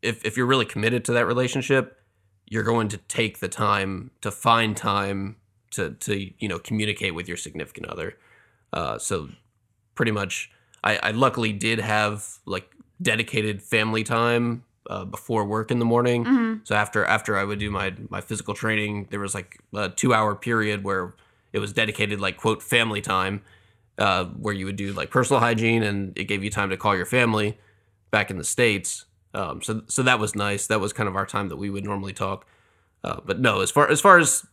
if 0.01 0.23
if 0.25 0.37
you're 0.37 0.45
really 0.45 0.65
committed 0.65 1.05
to 1.05 1.13
that 1.13 1.25
relationship, 1.25 1.99
you're 2.47 2.63
going 2.63 2.89
to 2.89 2.97
take 2.97 3.39
the 3.39 3.47
time 3.47 4.11
to 4.21 4.31
find 4.31 4.75
time 4.75 5.37
to 5.71 5.91
to 5.91 6.31
you 6.39 6.47
know 6.47 6.59
communicate 6.59 7.15
with 7.15 7.27
your 7.27 7.37
significant 7.37 7.87
other. 7.87 8.17
Uh, 8.71 8.97
so 8.97 9.29
pretty 9.95 10.11
much, 10.11 10.51
I, 10.83 10.97
I 11.03 11.11
luckily 11.11 11.53
did 11.53 11.79
have 11.79 12.39
like 12.45 12.69
dedicated 13.01 13.61
family 13.61 14.03
time 14.03 14.63
uh, 14.89 15.05
before 15.05 15.45
work 15.45 15.71
in 15.71 15.79
the 15.79 15.85
morning. 15.85 16.25
hmm 16.25 16.53
So 16.63 16.75
after 16.75 17.05
after 17.05 17.37
I 17.37 17.43
would 17.43 17.59
do 17.59 17.71
my 17.71 17.93
my 18.09 18.21
physical 18.21 18.53
training, 18.53 19.07
there 19.09 19.19
was 19.19 19.33
like 19.33 19.59
a 19.73 19.89
two 19.89 20.13
hour 20.13 20.35
period 20.35 20.83
where 20.83 21.13
it 21.53 21.59
was 21.59 21.71
dedicated 21.71 22.19
like 22.19 22.37
quote 22.37 22.61
family 22.61 22.99
time, 23.01 23.43
uh, 23.97 24.25
where 24.25 24.53
you 24.53 24.65
would 24.65 24.75
do 24.75 24.91
like 24.91 25.11
personal 25.11 25.39
hygiene 25.39 25.83
and 25.83 26.17
it 26.17 26.25
gave 26.25 26.43
you 26.43 26.49
time 26.49 26.69
to 26.71 26.77
call 26.77 26.95
your 26.95 27.05
family 27.05 27.57
back 28.11 28.29
in 28.29 28.37
the 28.37 28.43
states. 28.43 29.05
Um, 29.33 29.61
so 29.61 29.83
so 29.87 30.03
that 30.03 30.19
was 30.19 30.35
nice. 30.35 30.67
That 30.67 30.79
was 30.79 30.91
kind 30.91 31.07
of 31.07 31.15
our 31.15 31.25
time 31.25 31.49
that 31.49 31.57
we 31.57 31.69
would 31.69 31.85
normally 31.85 32.13
talk. 32.13 32.45
Uh, 33.03 33.19
but 33.25 33.39
no, 33.39 33.61
as 33.61 33.71
far 33.71 33.89
as 33.89 34.01
far 34.01 34.19
as 34.19 34.45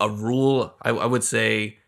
a 0.00 0.10
rule, 0.10 0.74
I, 0.82 0.90
I 0.90 1.06
would 1.06 1.24
say 1.24 1.78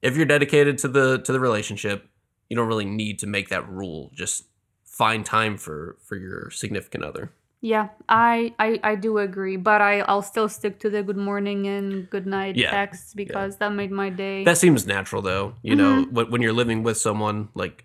if 0.00 0.16
you're 0.16 0.26
dedicated 0.26 0.78
to 0.78 0.88
the 0.88 1.18
to 1.18 1.32
the 1.32 1.40
relationship, 1.40 2.08
you 2.48 2.56
don't 2.56 2.68
really 2.68 2.84
need 2.84 3.18
to 3.20 3.26
make 3.26 3.48
that 3.48 3.68
rule. 3.68 4.10
Just 4.14 4.44
find 4.84 5.24
time 5.24 5.56
for 5.56 5.96
for 6.02 6.16
your 6.16 6.50
significant 6.50 7.04
other. 7.04 7.32
Yeah, 7.64 7.90
I, 8.08 8.54
I 8.58 8.80
I 8.82 8.94
do 8.96 9.18
agree, 9.18 9.56
but 9.56 9.80
I 9.80 10.00
I'll 10.00 10.20
still 10.20 10.48
stick 10.48 10.80
to 10.80 10.90
the 10.90 11.04
good 11.04 11.16
morning 11.16 11.68
and 11.68 12.10
good 12.10 12.26
night 12.26 12.56
Yeah, 12.56 12.72
texts 12.72 13.14
because 13.14 13.58
that 13.58 13.72
made 13.72 13.92
my 13.92 14.10
day. 14.10 14.42
That 14.42 14.58
seems 14.58 14.84
natural, 14.84 15.22
though. 15.22 15.54
You 15.62 15.76
know, 15.76 16.04
mm-hmm. 16.04 16.32
when, 16.32 16.42
you're 16.42 16.52
living 16.52 16.82
with 16.82 16.98
someone, 16.98 17.50
like, 17.54 17.84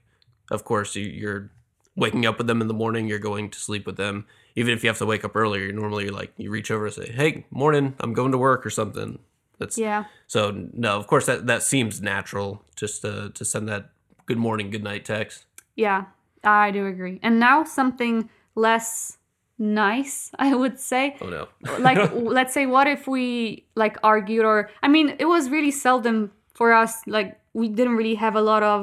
of 0.50 0.66
course, 0.66 0.96
you, 0.96 1.06
you're 1.06 1.52
waking 1.96 2.26
up 2.26 2.40
with 2.40 2.48
them 2.48 2.60
in 2.60 2.68
the 2.68 2.74
morning. 2.74 3.08
You're 3.08 3.20
going 3.20 3.52
to 3.52 3.60
sleep 3.60 3.86
with 3.86 3.98
them, 3.98 4.26
even 4.56 4.74
if 4.74 4.84
you 4.84 4.90
have 4.90 4.98
to 4.98 5.06
wake 5.06 5.24
up 5.24 5.36
earlier. 5.36 5.72
Normally, 5.72 6.06
You're 6.06 6.14
like 6.14 6.34
you 6.38 6.50
reach 6.50 6.72
over 6.72 6.88
and 6.88 6.96
say, 6.96 7.12
"Hey, 7.12 7.46
morning, 7.52 7.94
I'm 8.00 8.14
going 8.16 8.32
to 8.32 8.38
work" 8.40 8.66
or 8.66 8.72
something. 8.72 9.20
That's 9.60 9.78
yeah, 9.78 10.06
so. 10.26 10.70
No, 10.74 10.98
of 10.98 11.06
course 11.06 11.28
that 11.28 11.46
that 11.46 11.62
seems 11.62 12.02
natural. 12.02 12.64
Just 12.76 13.04
to 13.04 13.30
to 13.30 13.46
send 13.46 13.70
that 13.70 13.92
good 14.26 14.40
morning, 14.40 14.72
good 14.72 14.84
night 14.84 15.06
text. 15.06 15.46
yeah, 15.76 16.06
I 16.44 16.72
do 16.72 16.88
agree. 16.88 17.20
And 17.22 17.40
now 17.40 17.64
something 17.64 18.32
less 18.56 19.17
nice, 19.60 20.32
I 20.40 20.56
would 20.56 20.80
say. 20.80 21.16
Oh 21.22 21.30
no. 21.30 21.48
like 21.80 22.12
let's 22.14 22.54
say 22.54 22.66
what 22.66 22.88
if 22.88 23.08
we 23.08 23.66
like 23.76 23.98
argued 24.04 24.46
or 24.46 24.70
i 24.84 24.88
mean 24.88 25.16
it 25.20 25.26
was 25.26 25.50
really 25.50 25.72
seldom 25.72 26.32
for 26.54 26.72
us 26.74 27.02
like 27.08 27.40
we 27.54 27.68
didn't 27.68 27.96
really 27.96 28.16
have 28.16 28.36
a 28.36 28.42
lot 28.42 28.64
of 28.64 28.80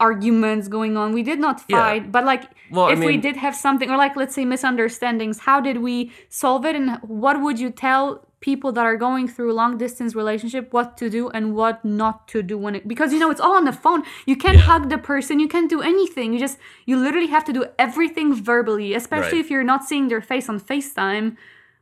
arguments 0.00 0.68
going 0.68 0.96
on 0.96 1.12
we 1.12 1.22
did 1.22 1.38
not 1.38 1.62
Yeah. 1.68 1.76
fight 1.78 2.12
but 2.12 2.24
like 2.24 2.44
Well, 2.70 2.86
I 2.86 2.92
if 2.92 2.98
we 3.00 3.16
did 3.16 3.36
have 3.36 3.54
something 3.56 3.90
or 3.90 3.96
like 3.96 4.16
let's 4.16 4.34
say 4.34 4.44
misunderstandings 4.44 5.38
how 5.40 5.60
did 5.60 5.78
we 5.78 6.12
solve 6.28 6.64
it 6.66 6.76
and 6.76 6.98
what 7.02 7.40
would 7.42 7.58
you 7.58 7.70
tell 7.70 8.24
people 8.40 8.70
that 8.72 8.84
are 8.84 8.96
going 8.96 9.26
through 9.26 9.52
long 9.52 9.76
distance 9.78 10.14
relationship 10.14 10.72
what 10.72 10.96
to 10.96 11.10
do 11.10 11.28
and 11.30 11.54
what 11.56 11.84
not 11.84 12.28
to 12.28 12.42
do 12.42 12.56
when 12.56 12.74
it 12.76 12.86
because 12.86 13.12
you 13.12 13.18
know 13.18 13.30
it's 13.30 13.40
all 13.40 13.56
on 13.56 13.64
the 13.64 13.72
phone 13.72 14.02
you 14.26 14.36
can't 14.36 14.56
Yeah. 14.58 14.62
hug 14.70 14.88
the 14.90 14.98
person 14.98 15.40
you 15.40 15.48
can't 15.48 15.68
do 15.68 15.80
anything 15.82 16.32
you 16.32 16.38
just 16.38 16.56
you 16.86 16.96
literally 16.96 17.26
have 17.28 17.44
to 17.46 17.52
do 17.52 17.64
everything 17.78 18.32
verbally 18.34 18.94
especially 18.94 19.38
Right. 19.38 19.44
if 19.44 19.50
you're 19.50 19.64
not 19.64 19.84
seeing 19.84 20.06
their 20.08 20.20
face 20.20 20.48
on 20.48 20.60
facetime 20.60 21.36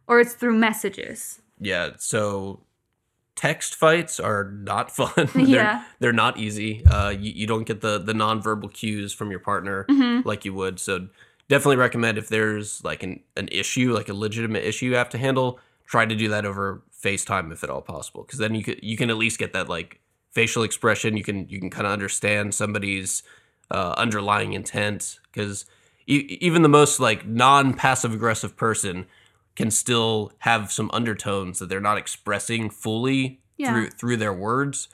or 0.09 0.19
it's 0.21 0.33
through 0.35 0.57
messages 0.57 1.41
Yeah, 1.61 1.91
so 1.99 2.61
text 3.35 3.75
fights 3.75 4.19
are 4.19 4.45
not 4.45 4.91
fun. 4.99 5.29
they're, 5.35 5.45
Yeah. 5.45 5.85
they're 6.01 6.13
not 6.13 6.39
easy. 6.39 6.85
Uh, 6.87 7.11
you, 7.11 7.33
you 7.33 7.47
don't 7.47 7.65
get 7.67 7.81
the 7.81 7.99
the 7.99 8.13
nonverbal 8.15 8.73
cues 8.73 9.13
from 9.13 9.31
your 9.31 9.41
partner 9.41 9.85
Mm-hmm. 9.91 10.27
like 10.29 10.45
you 10.45 10.55
would. 10.55 10.79
So 10.81 11.09
definitely 11.49 11.77
recommend 11.77 12.19
if 12.19 12.29
there's 12.29 12.83
like 12.85 13.03
an, 13.03 13.21
an 13.37 13.49
issue, 13.53 13.93
like 13.93 14.09
a 14.09 14.15
legitimate 14.15 14.65
issue 14.65 14.87
you 14.87 14.97
have 14.97 15.11
to 15.11 15.19
handle, 15.19 15.61
try 15.87 16.05
to 16.05 16.15
do 16.15 16.29
that 16.29 16.45
over 16.45 16.83
FaceTime 17.03 17.53
if 17.53 17.63
at 17.65 17.71
all 17.71 17.83
possible. 17.83 18.23
Because 18.25 18.39
then 18.39 18.55
you 18.55 18.63
could 18.65 18.81
you 18.83 18.97
can 18.97 19.11
at 19.11 19.17
least 19.17 19.39
get 19.39 19.53
that 19.53 19.69
like 19.69 20.01
facial 20.33 20.63
expression. 20.63 21.17
You 21.17 21.25
can 21.25 21.49
you 21.49 21.59
can 21.61 21.71
kind 21.71 21.87
of 21.87 21.93
understand 21.93 22.55
somebody's 22.55 23.23
uh, 23.71 23.95
underlying 23.97 24.53
intent. 24.53 25.19
Because 25.33 25.65
e- 26.07 26.39
even 26.41 26.63
the 26.63 26.69
most 26.69 27.01
like 27.01 27.27
non 27.27 27.75
passive 27.75 28.13
aggressive 28.13 28.57
person 28.57 29.07
can 29.55 29.71
still 29.71 30.33
have 30.41 30.71
some 30.71 30.91
undertones 30.93 31.59
that 31.61 31.69
they're 31.69 31.81
not 31.81 31.97
expressing 31.99 32.69
fully 32.69 33.41
Yeah. 33.57 33.71
through 33.73 33.91
through 33.91 34.17
their 34.19 34.33
words. 34.35 34.89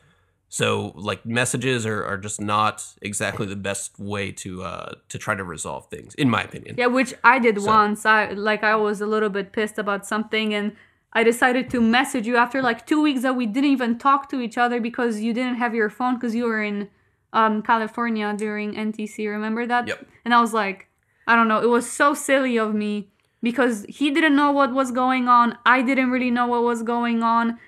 So 0.53 0.93
like 0.97 1.25
messages 1.25 1.87
are, 1.87 2.05
are 2.05 2.19
just 2.19 2.39
not 2.39 2.85
exactly 3.01 3.47
the 3.47 3.57
best 3.71 3.99
way 3.99 4.31
to 4.43 4.63
uh 4.63 4.93
to 5.09 5.17
try 5.17 5.35
to 5.35 5.45
resolve 5.45 5.87
things, 5.87 6.15
in 6.17 6.29
my 6.29 6.43
opinion. 6.43 6.75
Yeah, 6.77 6.89
which 6.99 7.15
I 7.25 7.39
did 7.39 7.57
So- 7.59 7.69
once. 7.69 8.05
I 8.05 8.33
like 8.51 8.63
I 8.63 8.77
was 8.77 9.01
a 9.01 9.07
little 9.07 9.31
bit 9.31 9.53
pissed 9.55 9.79
about 9.79 10.05
something 10.05 10.53
and 10.53 10.77
I 11.15 11.25
decided 11.25 11.71
to 11.71 11.81
message 11.81 12.27
you 12.27 12.37
after 12.37 12.61
like 12.61 12.85
2 12.87 13.01
weeks 13.01 13.23
that 13.23 13.35
we 13.35 13.47
didn't 13.47 13.71
even 13.71 13.97
talk 13.97 14.29
to 14.29 14.41
each 14.43 14.59
other 14.59 14.79
because 14.79 15.21
you 15.23 15.33
didn't 15.33 15.55
have 15.57 15.75
your 15.75 15.89
phone 15.89 16.21
cuz 16.21 16.35
you 16.35 16.45
were 16.45 16.63
in 16.63 16.91
um 17.33 17.63
California 17.63 18.35
during 18.37 18.75
NTC, 18.77 19.27
remember 19.39 19.67
that? 19.67 19.89
Yep. 19.89 20.07
And 20.27 20.35
I 20.35 20.41
was 20.43 20.53
like, 20.53 20.89
I 21.27 21.35
don't 21.35 21.49
know, 21.49 21.61
it 21.63 21.71
was 21.79 21.91
so 21.91 22.13
silly 22.13 22.59
of 22.59 22.75
me 22.75 23.09
because 23.43 23.87
he 23.89 24.11
didn't 24.11 24.37
know 24.37 24.53
what 24.53 24.71
was 24.75 24.91
going 24.93 25.29
on. 25.29 25.57
I 25.65 25.81
didn't 25.81 26.11
really 26.11 26.31
know 26.31 26.47
what 26.47 26.63
was 26.63 26.83
going 26.83 27.23
on. 27.23 27.59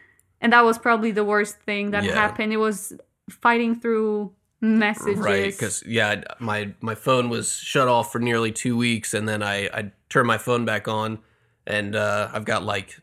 And 0.44 0.52
that 0.52 0.62
was 0.64 0.76
probably 0.78 1.10
the 1.10 1.24
worst 1.24 1.56
thing 1.60 1.90
that 1.92 2.04
Yeah. 2.04 2.12
happened. 2.12 2.52
It 2.52 2.58
was 2.58 2.92
fighting 3.30 3.74
through 3.74 4.32
messages. 4.60 5.18
Right, 5.18 5.50
because 5.50 5.82
yeah, 5.86 6.22
my 6.38 6.74
my 6.82 6.94
phone 6.94 7.30
was 7.30 7.56
shut 7.56 7.88
off 7.88 8.12
for 8.12 8.18
nearly 8.18 8.52
two 8.52 8.76
weeks, 8.76 9.14
and 9.14 9.26
then 9.26 9.42
I 9.42 9.56
I 9.72 9.92
turned 10.10 10.26
my 10.28 10.36
phone 10.38 10.66
back 10.66 10.86
on, 10.86 11.18
and 11.66 11.96
uh, 11.96 12.28
I've 12.32 12.44
got 12.44 12.62
like 12.62 13.00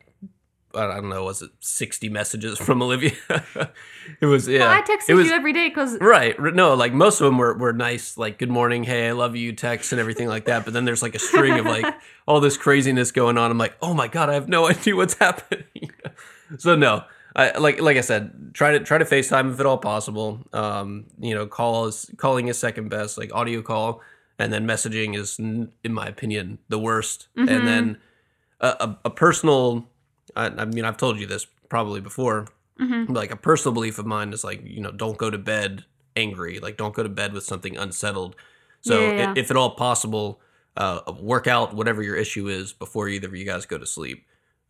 I 0.75 0.85
don't 0.85 1.09
know, 1.09 1.23
was 1.23 1.41
it 1.41 1.49
sixty 1.59 2.09
messages 2.09 2.59
from 2.59 2.81
Olivia? 2.83 3.13
it 4.21 4.27
was 4.27 4.47
yeah. 4.47 4.59
Well, 4.59 4.77
I 4.77 4.81
texted 4.81 5.15
was, 5.15 5.25
you 5.27 5.33
every 5.33 5.51
day 5.51 5.69
cuz 5.71 5.97
Right. 5.99 6.39
No, 6.39 6.75
like 6.75 6.93
most 6.93 7.21
of 7.21 7.25
them 7.25 7.39
were, 7.39 7.57
were 7.57 7.73
nice, 7.73 8.17
like 8.17 8.37
good 8.37 8.49
morning, 8.51 8.83
hey, 8.83 9.09
I 9.09 9.11
love 9.13 9.35
you, 9.35 9.51
text 9.51 9.91
and 9.91 9.99
everything 9.99 10.27
like 10.27 10.45
that. 10.45 10.63
But 10.63 10.73
then 10.75 10.85
there's 10.85 11.01
like 11.01 11.15
a 11.15 11.19
string 11.19 11.59
of 11.59 11.65
like 11.65 11.91
all 12.27 12.39
this 12.39 12.55
craziness 12.55 13.11
going 13.11 13.39
on. 13.39 13.49
I'm 13.49 13.57
like, 13.57 13.75
oh 13.81 13.93
my 13.95 14.07
god, 14.07 14.29
I 14.29 14.35
have 14.35 14.47
no 14.47 14.67
idea 14.73 14.95
what's 14.95 15.15
happening. 15.15 15.89
so 16.57 16.75
no, 16.75 17.03
I 17.35 17.57
like 17.57 17.79
like 17.81 17.97
I 17.97 18.01
said, 18.01 18.53
try 18.53 18.71
to 18.77 18.79
try 18.79 18.97
to 18.97 19.05
FaceTime 19.05 19.53
if 19.53 19.59
at 19.59 19.65
all 19.65 19.77
possible. 19.77 20.39
Um, 20.53 21.05
you 21.19 21.33
know, 21.33 21.45
call 21.47 21.85
is 21.85 22.09
calling 22.17 22.47
is 22.49 22.57
second 22.59 22.89
best, 22.89 23.17
like 23.17 23.33
audio 23.33 23.61
call, 23.61 24.01
and 24.37 24.51
then 24.51 24.67
messaging 24.67 25.17
is, 25.17 25.39
in 25.39 25.93
my 25.93 26.07
opinion, 26.07 26.59
the 26.69 26.79
worst. 26.79 27.27
Mhm. 27.37 27.49
And 27.49 27.67
then 27.67 27.97
a, 28.59 28.67
a, 28.67 28.99
a 29.05 29.09
personal, 29.09 29.85
I, 30.35 30.47
I 30.47 30.65
mean, 30.65 30.83
I've 30.85 30.97
told 30.97 31.19
you 31.19 31.25
this 31.27 31.47
probably 31.69 32.01
before 32.01 32.47
Mhm. 32.79 33.13
like 33.15 33.31
a 33.31 33.35
personal 33.35 33.73
belief 33.73 33.99
of 33.99 34.05
mine 34.07 34.33
is 34.33 34.43
like 34.43 34.61
you 34.65 34.81
know 34.81 34.91
don't 34.91 35.17
go 35.17 35.29
to 35.29 35.37
bed 35.37 35.85
angry 36.15 36.59
like 36.59 36.77
don't 36.77 36.95
go 36.95 37.03
to 37.03 37.09
bed 37.09 37.31
with 37.31 37.43
something 37.43 37.77
unsettled 37.77 38.35
so 38.81 39.05
Yeah, 39.11 39.13
yeah, 39.19 39.29
i- 39.29 39.39
if 39.39 39.51
at 39.51 39.55
all 39.57 39.75
possible 39.75 40.41
uh 40.77 40.99
work 41.21 41.45
out 41.47 41.75
whatever 41.75 42.01
your 42.01 42.15
issue 42.15 42.47
is 42.49 42.73
before 42.73 43.07
either 43.07 43.27
of 43.27 43.35
you 43.35 43.45
guys 43.45 43.65
go 43.67 43.77
to 43.77 43.85
sleep 43.85 44.25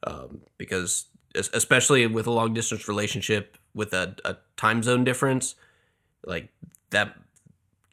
um 0.05 0.41
because 0.57 1.05
especially 1.35 2.05
with 2.07 2.27
a 2.27 2.31
long 2.31 2.53
distance 2.53 2.87
relationship 2.87 3.57
with 3.73 3.93
a, 3.93 4.15
a 4.25 4.35
time 4.57 4.83
zone 4.83 5.03
difference 5.03 5.55
like 6.25 6.49
that 6.89 7.15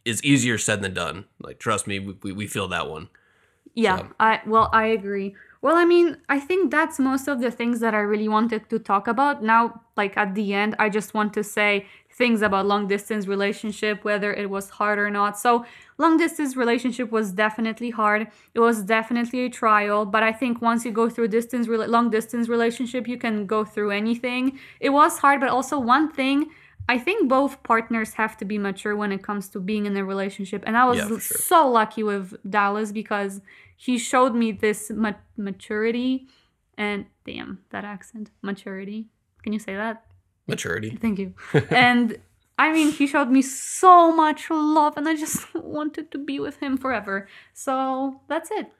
is 0.05 0.23
easier 0.25 0.59
said 0.59 0.83
than 0.83 0.95
done 0.95 1.25
like 1.41 1.59
trust 1.59 1.87
me 1.87 1.99
we, 1.99 2.17
we, 2.23 2.33
we 2.33 2.47
feel 2.47 2.69
that 2.69 2.89
one 2.89 3.09
Yeah, 3.75 3.99
So- 3.99 4.07
I 4.19 4.41
well, 4.47 4.69
I 4.73 4.87
agree. 4.99 5.37
Well, 5.61 5.77
I 5.77 5.85
mean, 5.85 6.17
I 6.29 6.39
think 6.41 6.71
that's 6.71 6.99
most 6.99 7.29
of 7.29 7.41
the 7.41 7.51
things 7.51 7.81
that 7.81 7.95
I 7.95 7.99
really 8.13 8.29
wanted 8.29 8.63
to 8.71 8.79
talk 8.79 9.09
about. 9.09 9.43
Now, 9.43 9.83
like 9.97 10.17
at 10.17 10.35
the 10.35 10.55
end, 10.55 10.75
I 10.79 10.89
just 10.89 11.15
want 11.15 11.33
to 11.35 11.43
say 11.45 11.87
things 12.19 12.43
about 12.43 12.67
long 12.67 12.89
distance 12.89 13.27
relationship, 13.27 14.05
whether 14.05 14.31
it 14.35 14.51
was 14.51 14.71
hard 14.71 14.99
or 14.99 15.11
not. 15.11 15.39
So, 15.39 15.65
long 15.97 16.17
distance 16.19 16.57
relationship 16.57 17.11
was 17.19 17.33
definitely 17.45 17.91
hard. 17.91 18.23
It 18.57 18.61
was 18.61 18.83
definitely 18.83 19.41
a 19.45 19.51
trial, 19.51 20.05
but 20.05 20.23
I 20.23 20.33
think 20.33 20.61
once 20.61 20.85
you 20.85 20.93
go 20.93 21.09
through 21.09 21.29
distance 21.29 21.67
long 21.69 22.11
distance 22.11 22.49
relationship, 22.49 23.09
you 23.09 23.19
can 23.19 23.47
go 23.47 23.65
through 23.65 23.93
anything. 23.93 24.59
It 24.81 24.91
was 24.91 25.19
hard, 25.19 25.39
but 25.41 25.49
also 25.51 25.79
one 25.79 26.11
thing 26.21 26.39
I 26.91 26.99
think 26.99 27.29
both 27.29 27.63
partners 27.63 28.15
have 28.15 28.35
to 28.39 28.45
be 28.47 28.57
mature 28.57 28.97
when 28.97 29.13
it 29.13 29.23
comes 29.23 29.49
to 29.51 29.61
being 29.61 29.85
in 29.87 29.95
a 29.97 30.05
relationship. 30.05 30.65
And 30.67 30.75
I 30.77 30.85
was 30.87 30.99
Yeah, 30.99 31.09
sure. 31.09 31.21
so 31.21 31.69
lucky 31.69 32.03
with 32.03 32.27
Dallas 32.49 32.93
because 32.93 33.43
he 33.77 33.99
showed 33.99 34.35
me 34.35 34.53
this 34.53 34.91
ma- 34.91 35.23
maturity 35.37 36.27
and 36.79 37.05
damn 37.27 37.59
that 37.71 37.85
accent 37.85 38.31
maturity 38.41 39.09
can 39.43 39.53
you 39.53 39.59
say 39.59 39.75
that 39.75 40.05
maturity 40.49 40.97
thank 41.01 41.19
you 41.19 41.35
and 41.71 42.19
i 42.59 42.73
mean 42.73 42.91
he 42.91 43.07
showed 43.07 43.31
me 43.31 43.43
so 43.43 44.13
much 44.13 44.51
love 44.51 44.97
and 44.97 45.09
i 45.09 45.15
just 45.17 45.53
wanted 45.55 46.11
to 46.11 46.19
be 46.19 46.41
with 46.41 46.57
him 46.61 46.77
forever 46.77 47.29
so 47.55 48.21
that's 48.29 48.51
it 48.51 48.73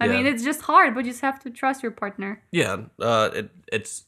i 0.00 0.06
Yeah. 0.06 0.12
mean 0.12 0.26
it's 0.26 0.44
just 0.44 0.62
hard 0.62 0.94
but 0.94 1.04
you 1.04 1.12
just 1.12 1.22
have 1.22 1.38
to 1.40 1.50
trust 1.50 1.82
your 1.82 1.92
partner 1.92 2.42
Yeah, 2.50 2.76
uh, 3.00 3.30
it 3.34 3.50
it's 3.72 4.04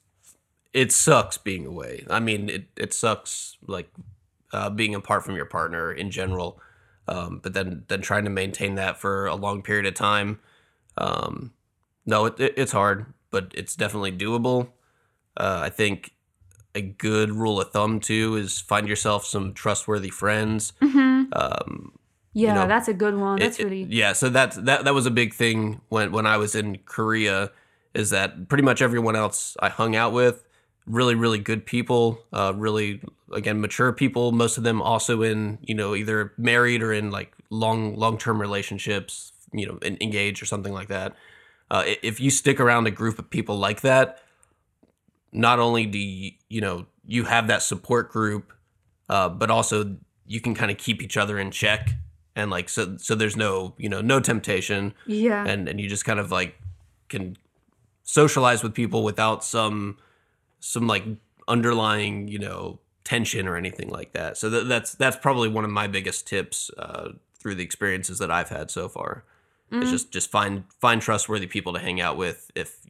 it 0.75 0.93
sucks 0.93 1.39
being 1.39 1.67
away. 1.67 2.05
I 2.11 2.21
mean, 2.21 2.49
it 2.51 2.67
it 2.77 2.93
sucks 2.95 3.57
like 3.67 3.91
uh, 4.53 4.71
being 4.71 4.95
apart 4.95 5.25
from 5.25 5.35
your 5.35 5.47
partner 5.47 5.93
in 5.93 6.11
general. 6.11 6.61
Um, 7.09 7.41
but 7.43 7.55
then 7.55 7.85
then 7.89 8.03
trying 8.03 8.25
to 8.25 8.31
maintain 8.31 8.75
that 8.77 8.99
for 8.99 9.27
a 9.27 9.35
long 9.35 9.63
period 9.63 9.87
of 9.87 9.95
time. 9.95 10.41
Um, 10.99 11.55
no, 12.07 12.27
it, 12.27 12.39
it 12.39 12.55
it's 12.57 12.73
hard, 12.73 13.07
but 13.31 13.53
it's 13.55 13.75
definitely 13.77 14.13
doable. 14.13 14.69
Uh, 15.37 15.61
I 15.65 15.71
think 15.71 16.13
a 16.75 16.81
good 16.81 17.31
rule 17.31 17.61
of 17.61 17.71
thumb 17.73 18.01
too 18.01 18.37
is 18.37 18.61
find 18.61 18.89
yourself 18.89 19.25
some 19.25 19.53
trustworthy 19.53 20.11
friends. 20.11 20.73
mm-hmm. 20.81 21.25
Um, 21.33 21.93
yeah 22.35 22.55
know, 22.55 22.67
that's 22.67 22.89
a 22.89 22.95
good 22.95 23.17
one 23.17 23.39
that's 23.39 23.59
it- 23.59 23.65
really 23.65 23.83
yeah 23.85 24.13
so 24.13 24.29
that's 24.29 24.57
that 24.57 24.85
that 24.85 24.95
was 24.95 25.07
a 25.07 25.11
big 25.11 25.35
thing 25.35 25.81
when 25.89 26.13
when 26.13 26.27
i 26.27 26.37
was 26.37 26.55
in 26.55 26.79
korea 26.85 27.51
is 27.95 28.11
that 28.11 28.49
pretty 28.49 28.63
much 28.63 28.81
everyone 28.83 29.17
else 29.17 29.57
i 29.61 29.69
hung 29.69 29.97
out 29.97 30.13
with 30.13 30.45
really 30.87 31.15
really 31.15 31.39
good 31.39 31.67
people 31.67 32.21
uh 32.33 32.53
really 32.55 33.01
again 33.33 33.61
mature 33.61 33.93
people 33.93 34.31
most 34.33 34.57
of 34.57 34.65
them 34.65 34.81
also 34.81 35.23
in 35.23 35.59
you 35.63 35.75
know 35.75 35.95
either 35.95 36.33
married 36.37 36.83
or 36.83 36.93
in 36.93 37.11
like 37.11 37.33
long 37.51 37.97
long-term 37.97 38.41
relationships 38.41 39.33
you 39.53 39.67
know 39.67 39.79
engaged 39.83 40.43
or 40.43 40.47
something 40.47 40.73
like 40.73 40.89
that 40.89 41.15
uh, 41.71 41.83
if 42.03 42.19
you 42.19 42.31
stick 42.31 42.61
around 42.61 42.87
a 42.87 42.91
group 42.91 43.19
of 43.19 43.29
people 43.29 43.59
like 43.59 43.83
that 43.83 44.23
not 45.33 45.59
only 45.59 45.87
do 45.87 45.99
you, 45.99 46.33
you 46.49 46.61
know 46.61 46.87
you 47.07 47.25
have 47.25 47.47
that 47.49 47.62
support 47.62 48.11
group 48.11 48.53
uh, 49.09 49.29
but 49.29 49.51
also 49.51 49.97
you 50.27 50.41
can 50.41 50.55
kind 50.55 50.71
of 50.71 50.77
keep 50.77 51.03
each 51.03 51.17
other 51.17 51.38
in 51.38 51.51
check 51.51 51.95
and 52.37 52.51
like 52.51 52.69
so 52.69 52.97
so 52.99 53.14
there's 53.14 53.37
no 53.37 53.75
you 53.79 53.88
know 53.88 54.01
no 54.01 54.21
temptation. 54.21 54.95
Yeah. 55.07 55.45
And 55.47 55.69
and 55.69 55.81
you 55.81 55.88
just 55.88 56.05
kind 56.05 56.21
of 56.21 56.31
like 56.31 56.59
can 57.09 57.37
socialize 58.05 58.62
with 58.62 58.75
people 58.75 59.03
without 59.05 59.43
some 59.45 59.97
some 60.61 60.87
like 60.87 61.05
underlying 61.47 62.29
you 62.29 62.38
know 62.38 62.79
tension 63.05 63.49
or 63.49 63.57
anything 63.57 63.88
like 63.88 64.12
that. 64.12 64.37
So 64.37 64.51
that, 64.51 64.69
that's 64.69 64.93
that's 64.95 65.17
probably 65.17 65.49
one 65.49 65.64
of 65.64 65.71
my 65.71 65.87
biggest 65.87 66.27
tips 66.27 66.71
uh, 66.79 67.12
through 67.41 67.55
the 67.55 67.64
experiences 67.64 68.19
that 68.19 68.31
i've 68.31 68.49
had 68.51 68.71
so 68.71 68.88
far. 68.88 69.25
Is 69.71 69.88
Mhm. 69.88 69.91
just 69.91 70.11
just 70.12 70.31
find 70.31 70.64
find 70.81 71.01
trustworthy 71.03 71.47
people 71.47 71.73
to 71.73 71.79
hang 71.79 72.01
out 72.01 72.17
with 72.17 72.51
if 72.55 72.81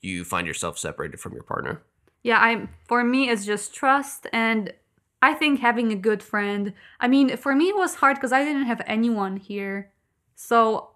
you 0.00 0.24
find 0.24 0.46
yourself 0.46 0.78
separated 0.78 1.20
from 1.20 1.32
your 1.32 1.42
partner 1.42 1.82
Yeah, 2.22 2.38
I 2.38 2.68
for 2.86 3.04
me 3.04 3.30
it's 3.30 3.44
just 3.44 3.74
trust 3.74 4.26
and 4.32 4.72
I 5.20 5.34
think 5.34 5.60
having 5.60 5.92
a 5.92 5.96
good 5.96 6.22
friend. 6.22 6.72
I 7.00 7.08
mean, 7.08 7.36
for 7.36 7.54
me 7.54 7.70
it 7.70 7.76
was 7.76 7.96
hard 7.96 8.16
because 8.16 8.32
I 8.32 8.44
didn't 8.44 8.66
have 8.66 8.82
anyone 8.86 9.36
here. 9.36 9.90
So 10.36 10.90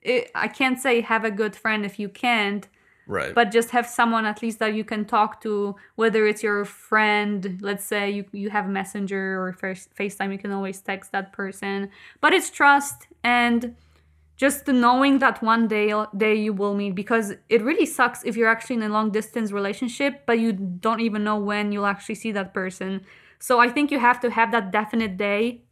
it, 0.00 0.30
I 0.34 0.48
can't 0.48 0.80
say 0.80 1.00
have 1.00 1.24
a 1.24 1.30
good 1.30 1.54
friend 1.56 1.84
if 1.84 1.98
you 1.98 2.08
can't, 2.08 2.66
right 3.06 3.34
but 3.34 3.50
just 3.50 3.70
have 3.70 3.86
someone 3.86 4.24
at 4.24 4.42
least 4.42 4.58
that 4.60 4.74
you 4.74 4.84
can 4.84 5.04
talk 5.04 5.40
to, 5.42 5.76
whether 5.96 6.26
it's 6.26 6.42
your 6.42 6.64
friend, 6.64 7.58
let's 7.60 7.84
say 7.84 8.10
you, 8.10 8.24
you 8.32 8.50
have 8.50 8.66
a 8.66 8.68
Messenger 8.68 9.42
or 9.42 9.52
first 9.52 9.94
FaceTime, 9.94 10.32
you 10.32 10.38
can 10.38 10.52
always 10.52 10.80
text 10.80 11.12
that 11.12 11.32
person. 11.32 11.90
But 12.20 12.32
it's 12.32 12.50
trust 12.50 13.06
and 13.22 13.74
just 14.36 14.66
knowing 14.66 15.18
that 15.20 15.42
one 15.42 15.68
day 15.68 15.92
day 16.16 16.34
you 16.34 16.52
will 16.52 16.74
meet 16.74 16.94
because 16.94 17.34
it 17.48 17.62
really 17.62 17.86
sucks 17.86 18.24
if 18.24 18.36
you're 18.36 18.48
actually 18.48 18.76
in 18.76 18.82
a 18.82 18.88
long 18.88 19.10
distance 19.10 19.52
relationship 19.52 20.26
but 20.26 20.38
you 20.38 20.52
don't 20.52 21.00
even 21.00 21.22
know 21.24 21.38
when 21.38 21.72
you'll 21.72 21.86
actually 21.86 22.14
see 22.16 22.32
that 22.32 22.52
person. 22.52 23.04
So 23.38 23.60
i 23.60 23.68
think 23.68 23.90
you 23.90 23.98
have 23.98 24.20
to 24.20 24.30
have 24.30 24.50
that 24.52 24.72
definite 24.72 25.16
day 25.16 25.62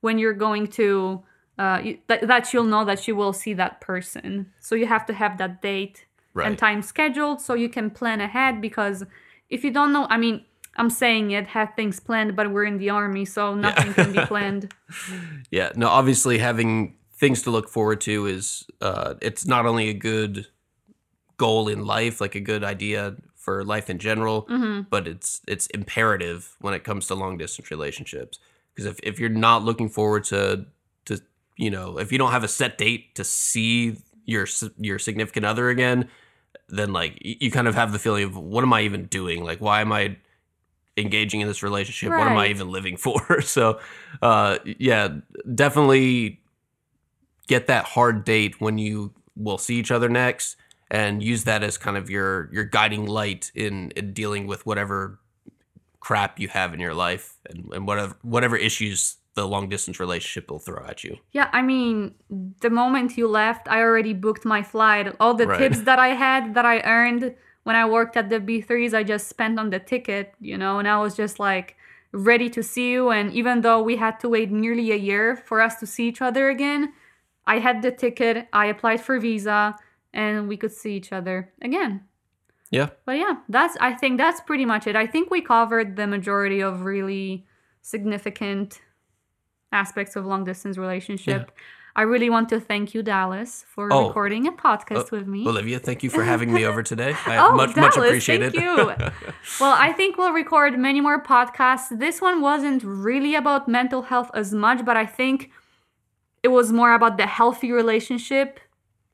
when 0.00 0.18
you're 0.18 0.34
going 0.34 0.66
to 0.66 1.22
uh, 1.58 1.80
you, 1.84 1.98
that, 2.06 2.26
that 2.26 2.52
you'll 2.52 2.64
know 2.64 2.84
that 2.84 3.06
you 3.06 3.14
will 3.14 3.32
see 3.32 3.52
that 3.52 3.80
person. 3.80 4.50
So 4.58 4.74
you 4.74 4.86
have 4.86 5.04
to 5.06 5.12
have 5.12 5.36
that 5.38 5.60
date 5.60 6.06
Right. 6.34 6.46
and 6.46 6.56
time 6.56 6.80
scheduled 6.80 7.42
so 7.42 7.52
you 7.52 7.68
can 7.68 7.90
plan 7.90 8.22
ahead 8.22 8.62
because 8.62 9.04
if 9.50 9.62
you 9.64 9.70
don't 9.70 9.92
know 9.92 10.06
i 10.08 10.16
mean 10.16 10.42
i'm 10.76 10.88
saying 10.88 11.30
it 11.30 11.46
have 11.48 11.74
things 11.76 12.00
planned 12.00 12.34
but 12.34 12.50
we're 12.50 12.64
in 12.64 12.78
the 12.78 12.88
army 12.88 13.26
so 13.26 13.54
nothing 13.54 13.92
can 13.92 14.12
be 14.12 14.20
planned. 14.26 14.72
Yeah, 15.50 15.72
no, 15.76 15.88
obviously 15.88 16.38
having 16.38 16.94
things 17.22 17.40
to 17.42 17.50
look 17.50 17.68
forward 17.68 18.00
to 18.02 18.26
is 18.26 18.64
uh 18.88 19.14
it's 19.22 19.46
not 19.46 19.64
only 19.70 19.88
a 19.88 19.94
good 20.10 20.34
goal 21.36 21.68
in 21.68 21.86
life, 21.86 22.20
like 22.20 22.34
a 22.34 22.40
good 22.40 22.62
idea 22.64 23.16
for 23.36 23.64
life 23.64 23.88
in 23.90 23.98
general, 23.98 24.46
Mhm. 24.48 24.86
but 24.90 25.06
it's 25.12 25.40
it's 25.48 25.66
imperative 25.68 26.56
when 26.60 26.74
it 26.74 26.82
comes 26.84 27.06
to 27.06 27.14
long 27.14 27.38
distance 27.38 27.70
relationships. 27.70 28.38
Because 28.74 28.86
if, 28.92 28.96
if 29.02 29.18
you're 29.20 29.38
not 29.48 29.64
looking 29.64 29.88
forward 29.88 30.24
to 30.24 30.66
to 31.06 31.14
you 31.56 31.70
know, 31.70 31.98
if 31.98 32.10
you 32.12 32.18
don't 32.18 32.32
have 32.32 32.44
a 32.44 32.48
set 32.60 32.76
date 32.78 33.14
to 33.14 33.24
see 33.24 33.96
your 34.24 34.46
your 34.78 34.98
significant 34.98 35.44
other 35.46 35.68
again, 35.70 36.08
then 36.68 36.92
like 36.92 37.18
you 37.20 37.50
kind 37.50 37.68
of 37.68 37.74
have 37.74 37.92
the 37.92 37.98
feeling 37.98 38.24
of 38.24 38.36
what 38.36 38.62
am 38.64 38.72
I 38.72 38.82
even 38.82 39.06
doing? 39.06 39.44
Like 39.44 39.60
why 39.60 39.80
am 39.80 39.92
I 39.92 40.16
engaging 40.96 41.40
in 41.40 41.48
this 41.48 41.62
relationship? 41.62 42.10
What 42.10 42.26
am 42.28 42.36
I 42.36 42.48
even 42.48 42.68
living 42.70 42.96
for? 43.06 43.40
so 43.42 43.78
uh 44.22 44.58
yeah, 44.64 45.08
definitely 45.54 46.40
get 47.46 47.66
that 47.66 47.84
hard 47.84 48.24
date 48.24 48.60
when 48.60 48.78
you 48.78 49.12
will 49.36 49.58
see 49.58 49.76
each 49.76 49.90
other 49.90 50.08
next 50.08 50.56
and 50.90 51.22
use 51.22 51.44
that 51.44 51.62
as 51.62 51.78
kind 51.78 51.96
of 51.96 52.10
your 52.10 52.50
your 52.52 52.64
guiding 52.64 53.06
light 53.06 53.50
in, 53.54 53.90
in 53.92 54.12
dealing 54.12 54.46
with 54.46 54.66
whatever 54.66 55.18
crap 56.00 56.38
you 56.38 56.48
have 56.48 56.74
in 56.74 56.80
your 56.80 56.94
life 56.94 57.38
and, 57.48 57.72
and 57.72 57.86
whatever 57.86 58.16
whatever 58.22 58.56
issues 58.56 59.16
the 59.34 59.48
long 59.48 59.68
distance 59.68 59.98
relationship 59.98 60.50
will 60.50 60.58
throw 60.58 60.84
at 60.86 61.02
you. 61.02 61.16
Yeah, 61.32 61.48
I 61.52 61.62
mean, 61.62 62.14
the 62.60 62.68
moment 62.68 63.16
you 63.16 63.26
left, 63.26 63.66
I 63.66 63.80
already 63.80 64.12
booked 64.12 64.44
my 64.44 64.62
flight. 64.62 65.14
All 65.20 65.32
the 65.32 65.46
Right. 65.46 65.58
tips 65.58 65.80
that 65.84 65.98
I 65.98 66.08
had 66.08 66.54
that 66.54 66.66
I 66.66 66.80
earned 66.80 67.34
when 67.64 67.76
I 67.76 67.88
worked 67.88 68.16
at 68.16 68.28
the 68.28 68.40
B3s, 68.40 68.92
I 68.92 69.04
just 69.04 69.28
spent 69.28 69.58
on 69.58 69.70
the 69.70 69.78
ticket, 69.78 70.34
you 70.40 70.58
know, 70.58 70.78
and 70.78 70.88
I 70.88 70.98
was 71.00 71.16
just 71.16 71.38
like 71.38 71.76
ready 72.12 72.50
to 72.50 72.62
see 72.62 72.90
you. 72.90 73.10
And 73.10 73.32
even 73.32 73.62
though 73.62 73.80
we 73.82 73.96
had 73.96 74.20
to 74.20 74.28
wait 74.28 74.50
nearly 74.50 74.90
a 74.92 74.96
year 74.96 75.36
for 75.36 75.60
us 75.60 75.76
to 75.76 75.86
see 75.86 76.08
each 76.08 76.20
other 76.20 76.50
again, 76.50 76.92
I 77.46 77.58
had 77.58 77.82
the 77.82 77.90
ticket, 77.90 78.48
I 78.52 78.66
applied 78.66 79.00
for 79.00 79.18
visa, 79.18 79.76
and 80.12 80.48
we 80.48 80.56
could 80.56 80.72
see 80.72 80.94
each 80.96 81.12
other 81.12 81.52
again. 81.60 82.02
Yeah. 82.70 82.88
But 83.04 83.18
yeah, 83.18 83.34
that's 83.48 83.76
I 83.80 83.92
think 83.94 84.18
that's 84.18 84.40
pretty 84.40 84.64
much 84.64 84.86
it. 84.86 84.96
I 84.96 85.06
think 85.06 85.30
we 85.30 85.42
covered 85.42 85.96
the 85.96 86.06
majority 86.06 86.60
of 86.62 86.84
really 86.84 87.44
significant 87.82 88.80
aspects 89.72 90.16
of 90.16 90.24
long 90.26 90.44
distance 90.44 90.78
relationship. 90.78 91.50
Yeah. 91.54 91.62
I 91.94 92.02
really 92.02 92.30
want 92.30 92.48
to 92.48 92.58
thank 92.58 92.94
you, 92.94 93.02
Dallas, 93.02 93.66
for 93.68 93.92
Oh. 93.92 94.06
recording 94.08 94.46
a 94.46 94.52
podcast 94.52 95.10
with 95.10 95.26
me. 95.26 95.46
Olivia, 95.46 95.78
thank 95.78 96.02
you 96.02 96.08
for 96.08 96.24
having 96.24 96.50
me 96.50 96.64
over 96.64 96.82
today. 96.92 97.14
I 97.26 97.36
Oh, 97.36 97.52
much 97.54 97.76
much 97.76 97.94
Dallas, 97.94 98.08
appreciated. 98.08 98.54
thank 98.54 98.64
you. 98.64 98.76
well, 99.60 99.74
I 99.78 99.92
think 99.92 100.16
we'll 100.16 100.32
record 100.32 100.78
many 100.78 101.02
more 101.02 101.22
podcasts. 101.22 101.88
This 101.98 102.22
one 102.22 102.40
wasn't 102.40 102.82
really 102.82 103.34
about 103.34 103.68
mental 103.68 104.02
health 104.02 104.30
as 104.32 104.54
much, 104.54 104.86
but 104.86 104.96
I 104.96 105.04
think 105.04 105.50
it 106.42 106.48
was 106.48 106.72
more 106.72 106.94
about 106.94 107.16
the 107.16 107.26
healthy 107.26 107.72
relationship, 107.72 108.60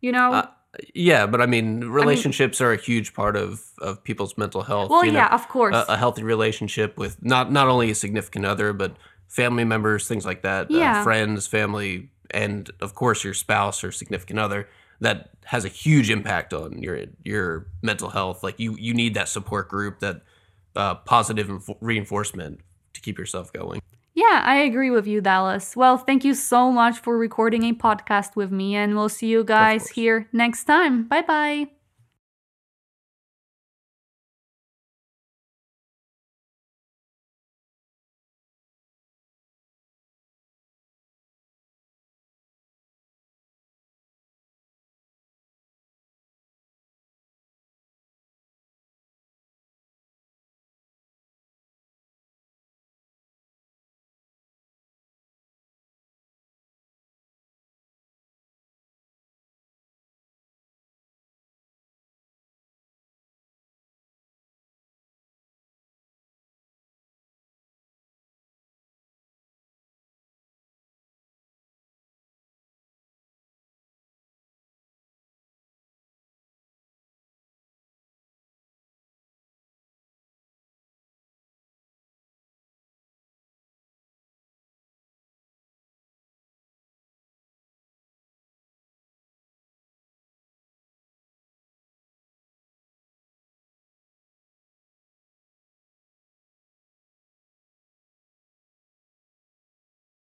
you 0.00 0.12
know? 0.12 0.32
Uh, 0.32 0.46
yeah, 0.94 1.26
but 1.26 1.40
I 1.40 1.46
mean, 1.46 1.80
relationships 1.84 2.60
are 2.60 2.72
a 2.72 2.76
huge 2.76 3.14
part 3.14 3.36
of 3.36 3.62
of 3.80 4.02
people's 4.04 4.36
mental 4.36 4.62
health. 4.62 4.90
well, 4.90 5.04
you 5.04 5.12
know? 5.12 5.18
yeah, 5.20 5.34
of 5.34 5.48
course. 5.48 5.74
a, 5.74 5.84
a 5.92 5.96
healthy 5.96 6.22
relationship 6.22 6.96
with 6.98 7.22
not 7.22 7.50
not 7.52 7.68
only 7.68 7.90
a 7.90 7.94
significant 7.94 8.44
other 8.44 8.72
but 8.72 8.96
family 9.28 9.64
members 9.64 10.06
things 10.08 10.24
like 10.24 10.42
that 10.42 10.70
Yeah. 10.70 11.00
uh, 11.00 11.04
friends 11.04 11.46
family 11.46 12.10
and 12.30 12.70
of 12.80 12.94
course 12.94 13.24
your 13.24 13.34
spouse 13.34 13.82
or 13.84 13.92
significant 13.92 14.38
other 14.38 14.68
that 15.00 15.30
has 15.44 15.64
a 15.64 15.68
huge 15.68 16.10
impact 16.10 16.52
on 16.54 16.82
your 16.82 17.04
your 17.24 17.66
mental 17.82 18.08
health 18.10 18.42
like 18.42 18.58
you 18.58 18.76
you 18.78 18.94
need 18.94 19.14
that 19.14 19.28
support 19.28 19.68
group 19.68 20.00
that 20.00 20.22
uh, 20.76 20.94
positive 20.94 21.48
reinforcement 21.80 22.60
to 22.94 23.00
keep 23.00 23.18
yourself 23.18 23.52
going 23.52 23.80
Yeah, 24.18 24.42
I 24.44 24.56
agree 24.56 24.90
with 24.90 25.06
you, 25.06 25.20
Dallas. 25.20 25.76
Well, 25.76 25.96
thank 25.96 26.24
you 26.24 26.34
so 26.34 26.72
much 26.72 26.98
for 26.98 27.16
recording 27.16 27.62
a 27.62 27.72
podcast 27.72 28.34
with 28.34 28.50
me, 28.50 28.74
and 28.74 28.96
we'll 28.96 29.08
see 29.08 29.28
you 29.28 29.44
guys 29.44 29.90
here 29.90 30.28
next 30.32 30.64
time. 30.64 31.04
Bye 31.06 31.22
bye. 31.22 31.77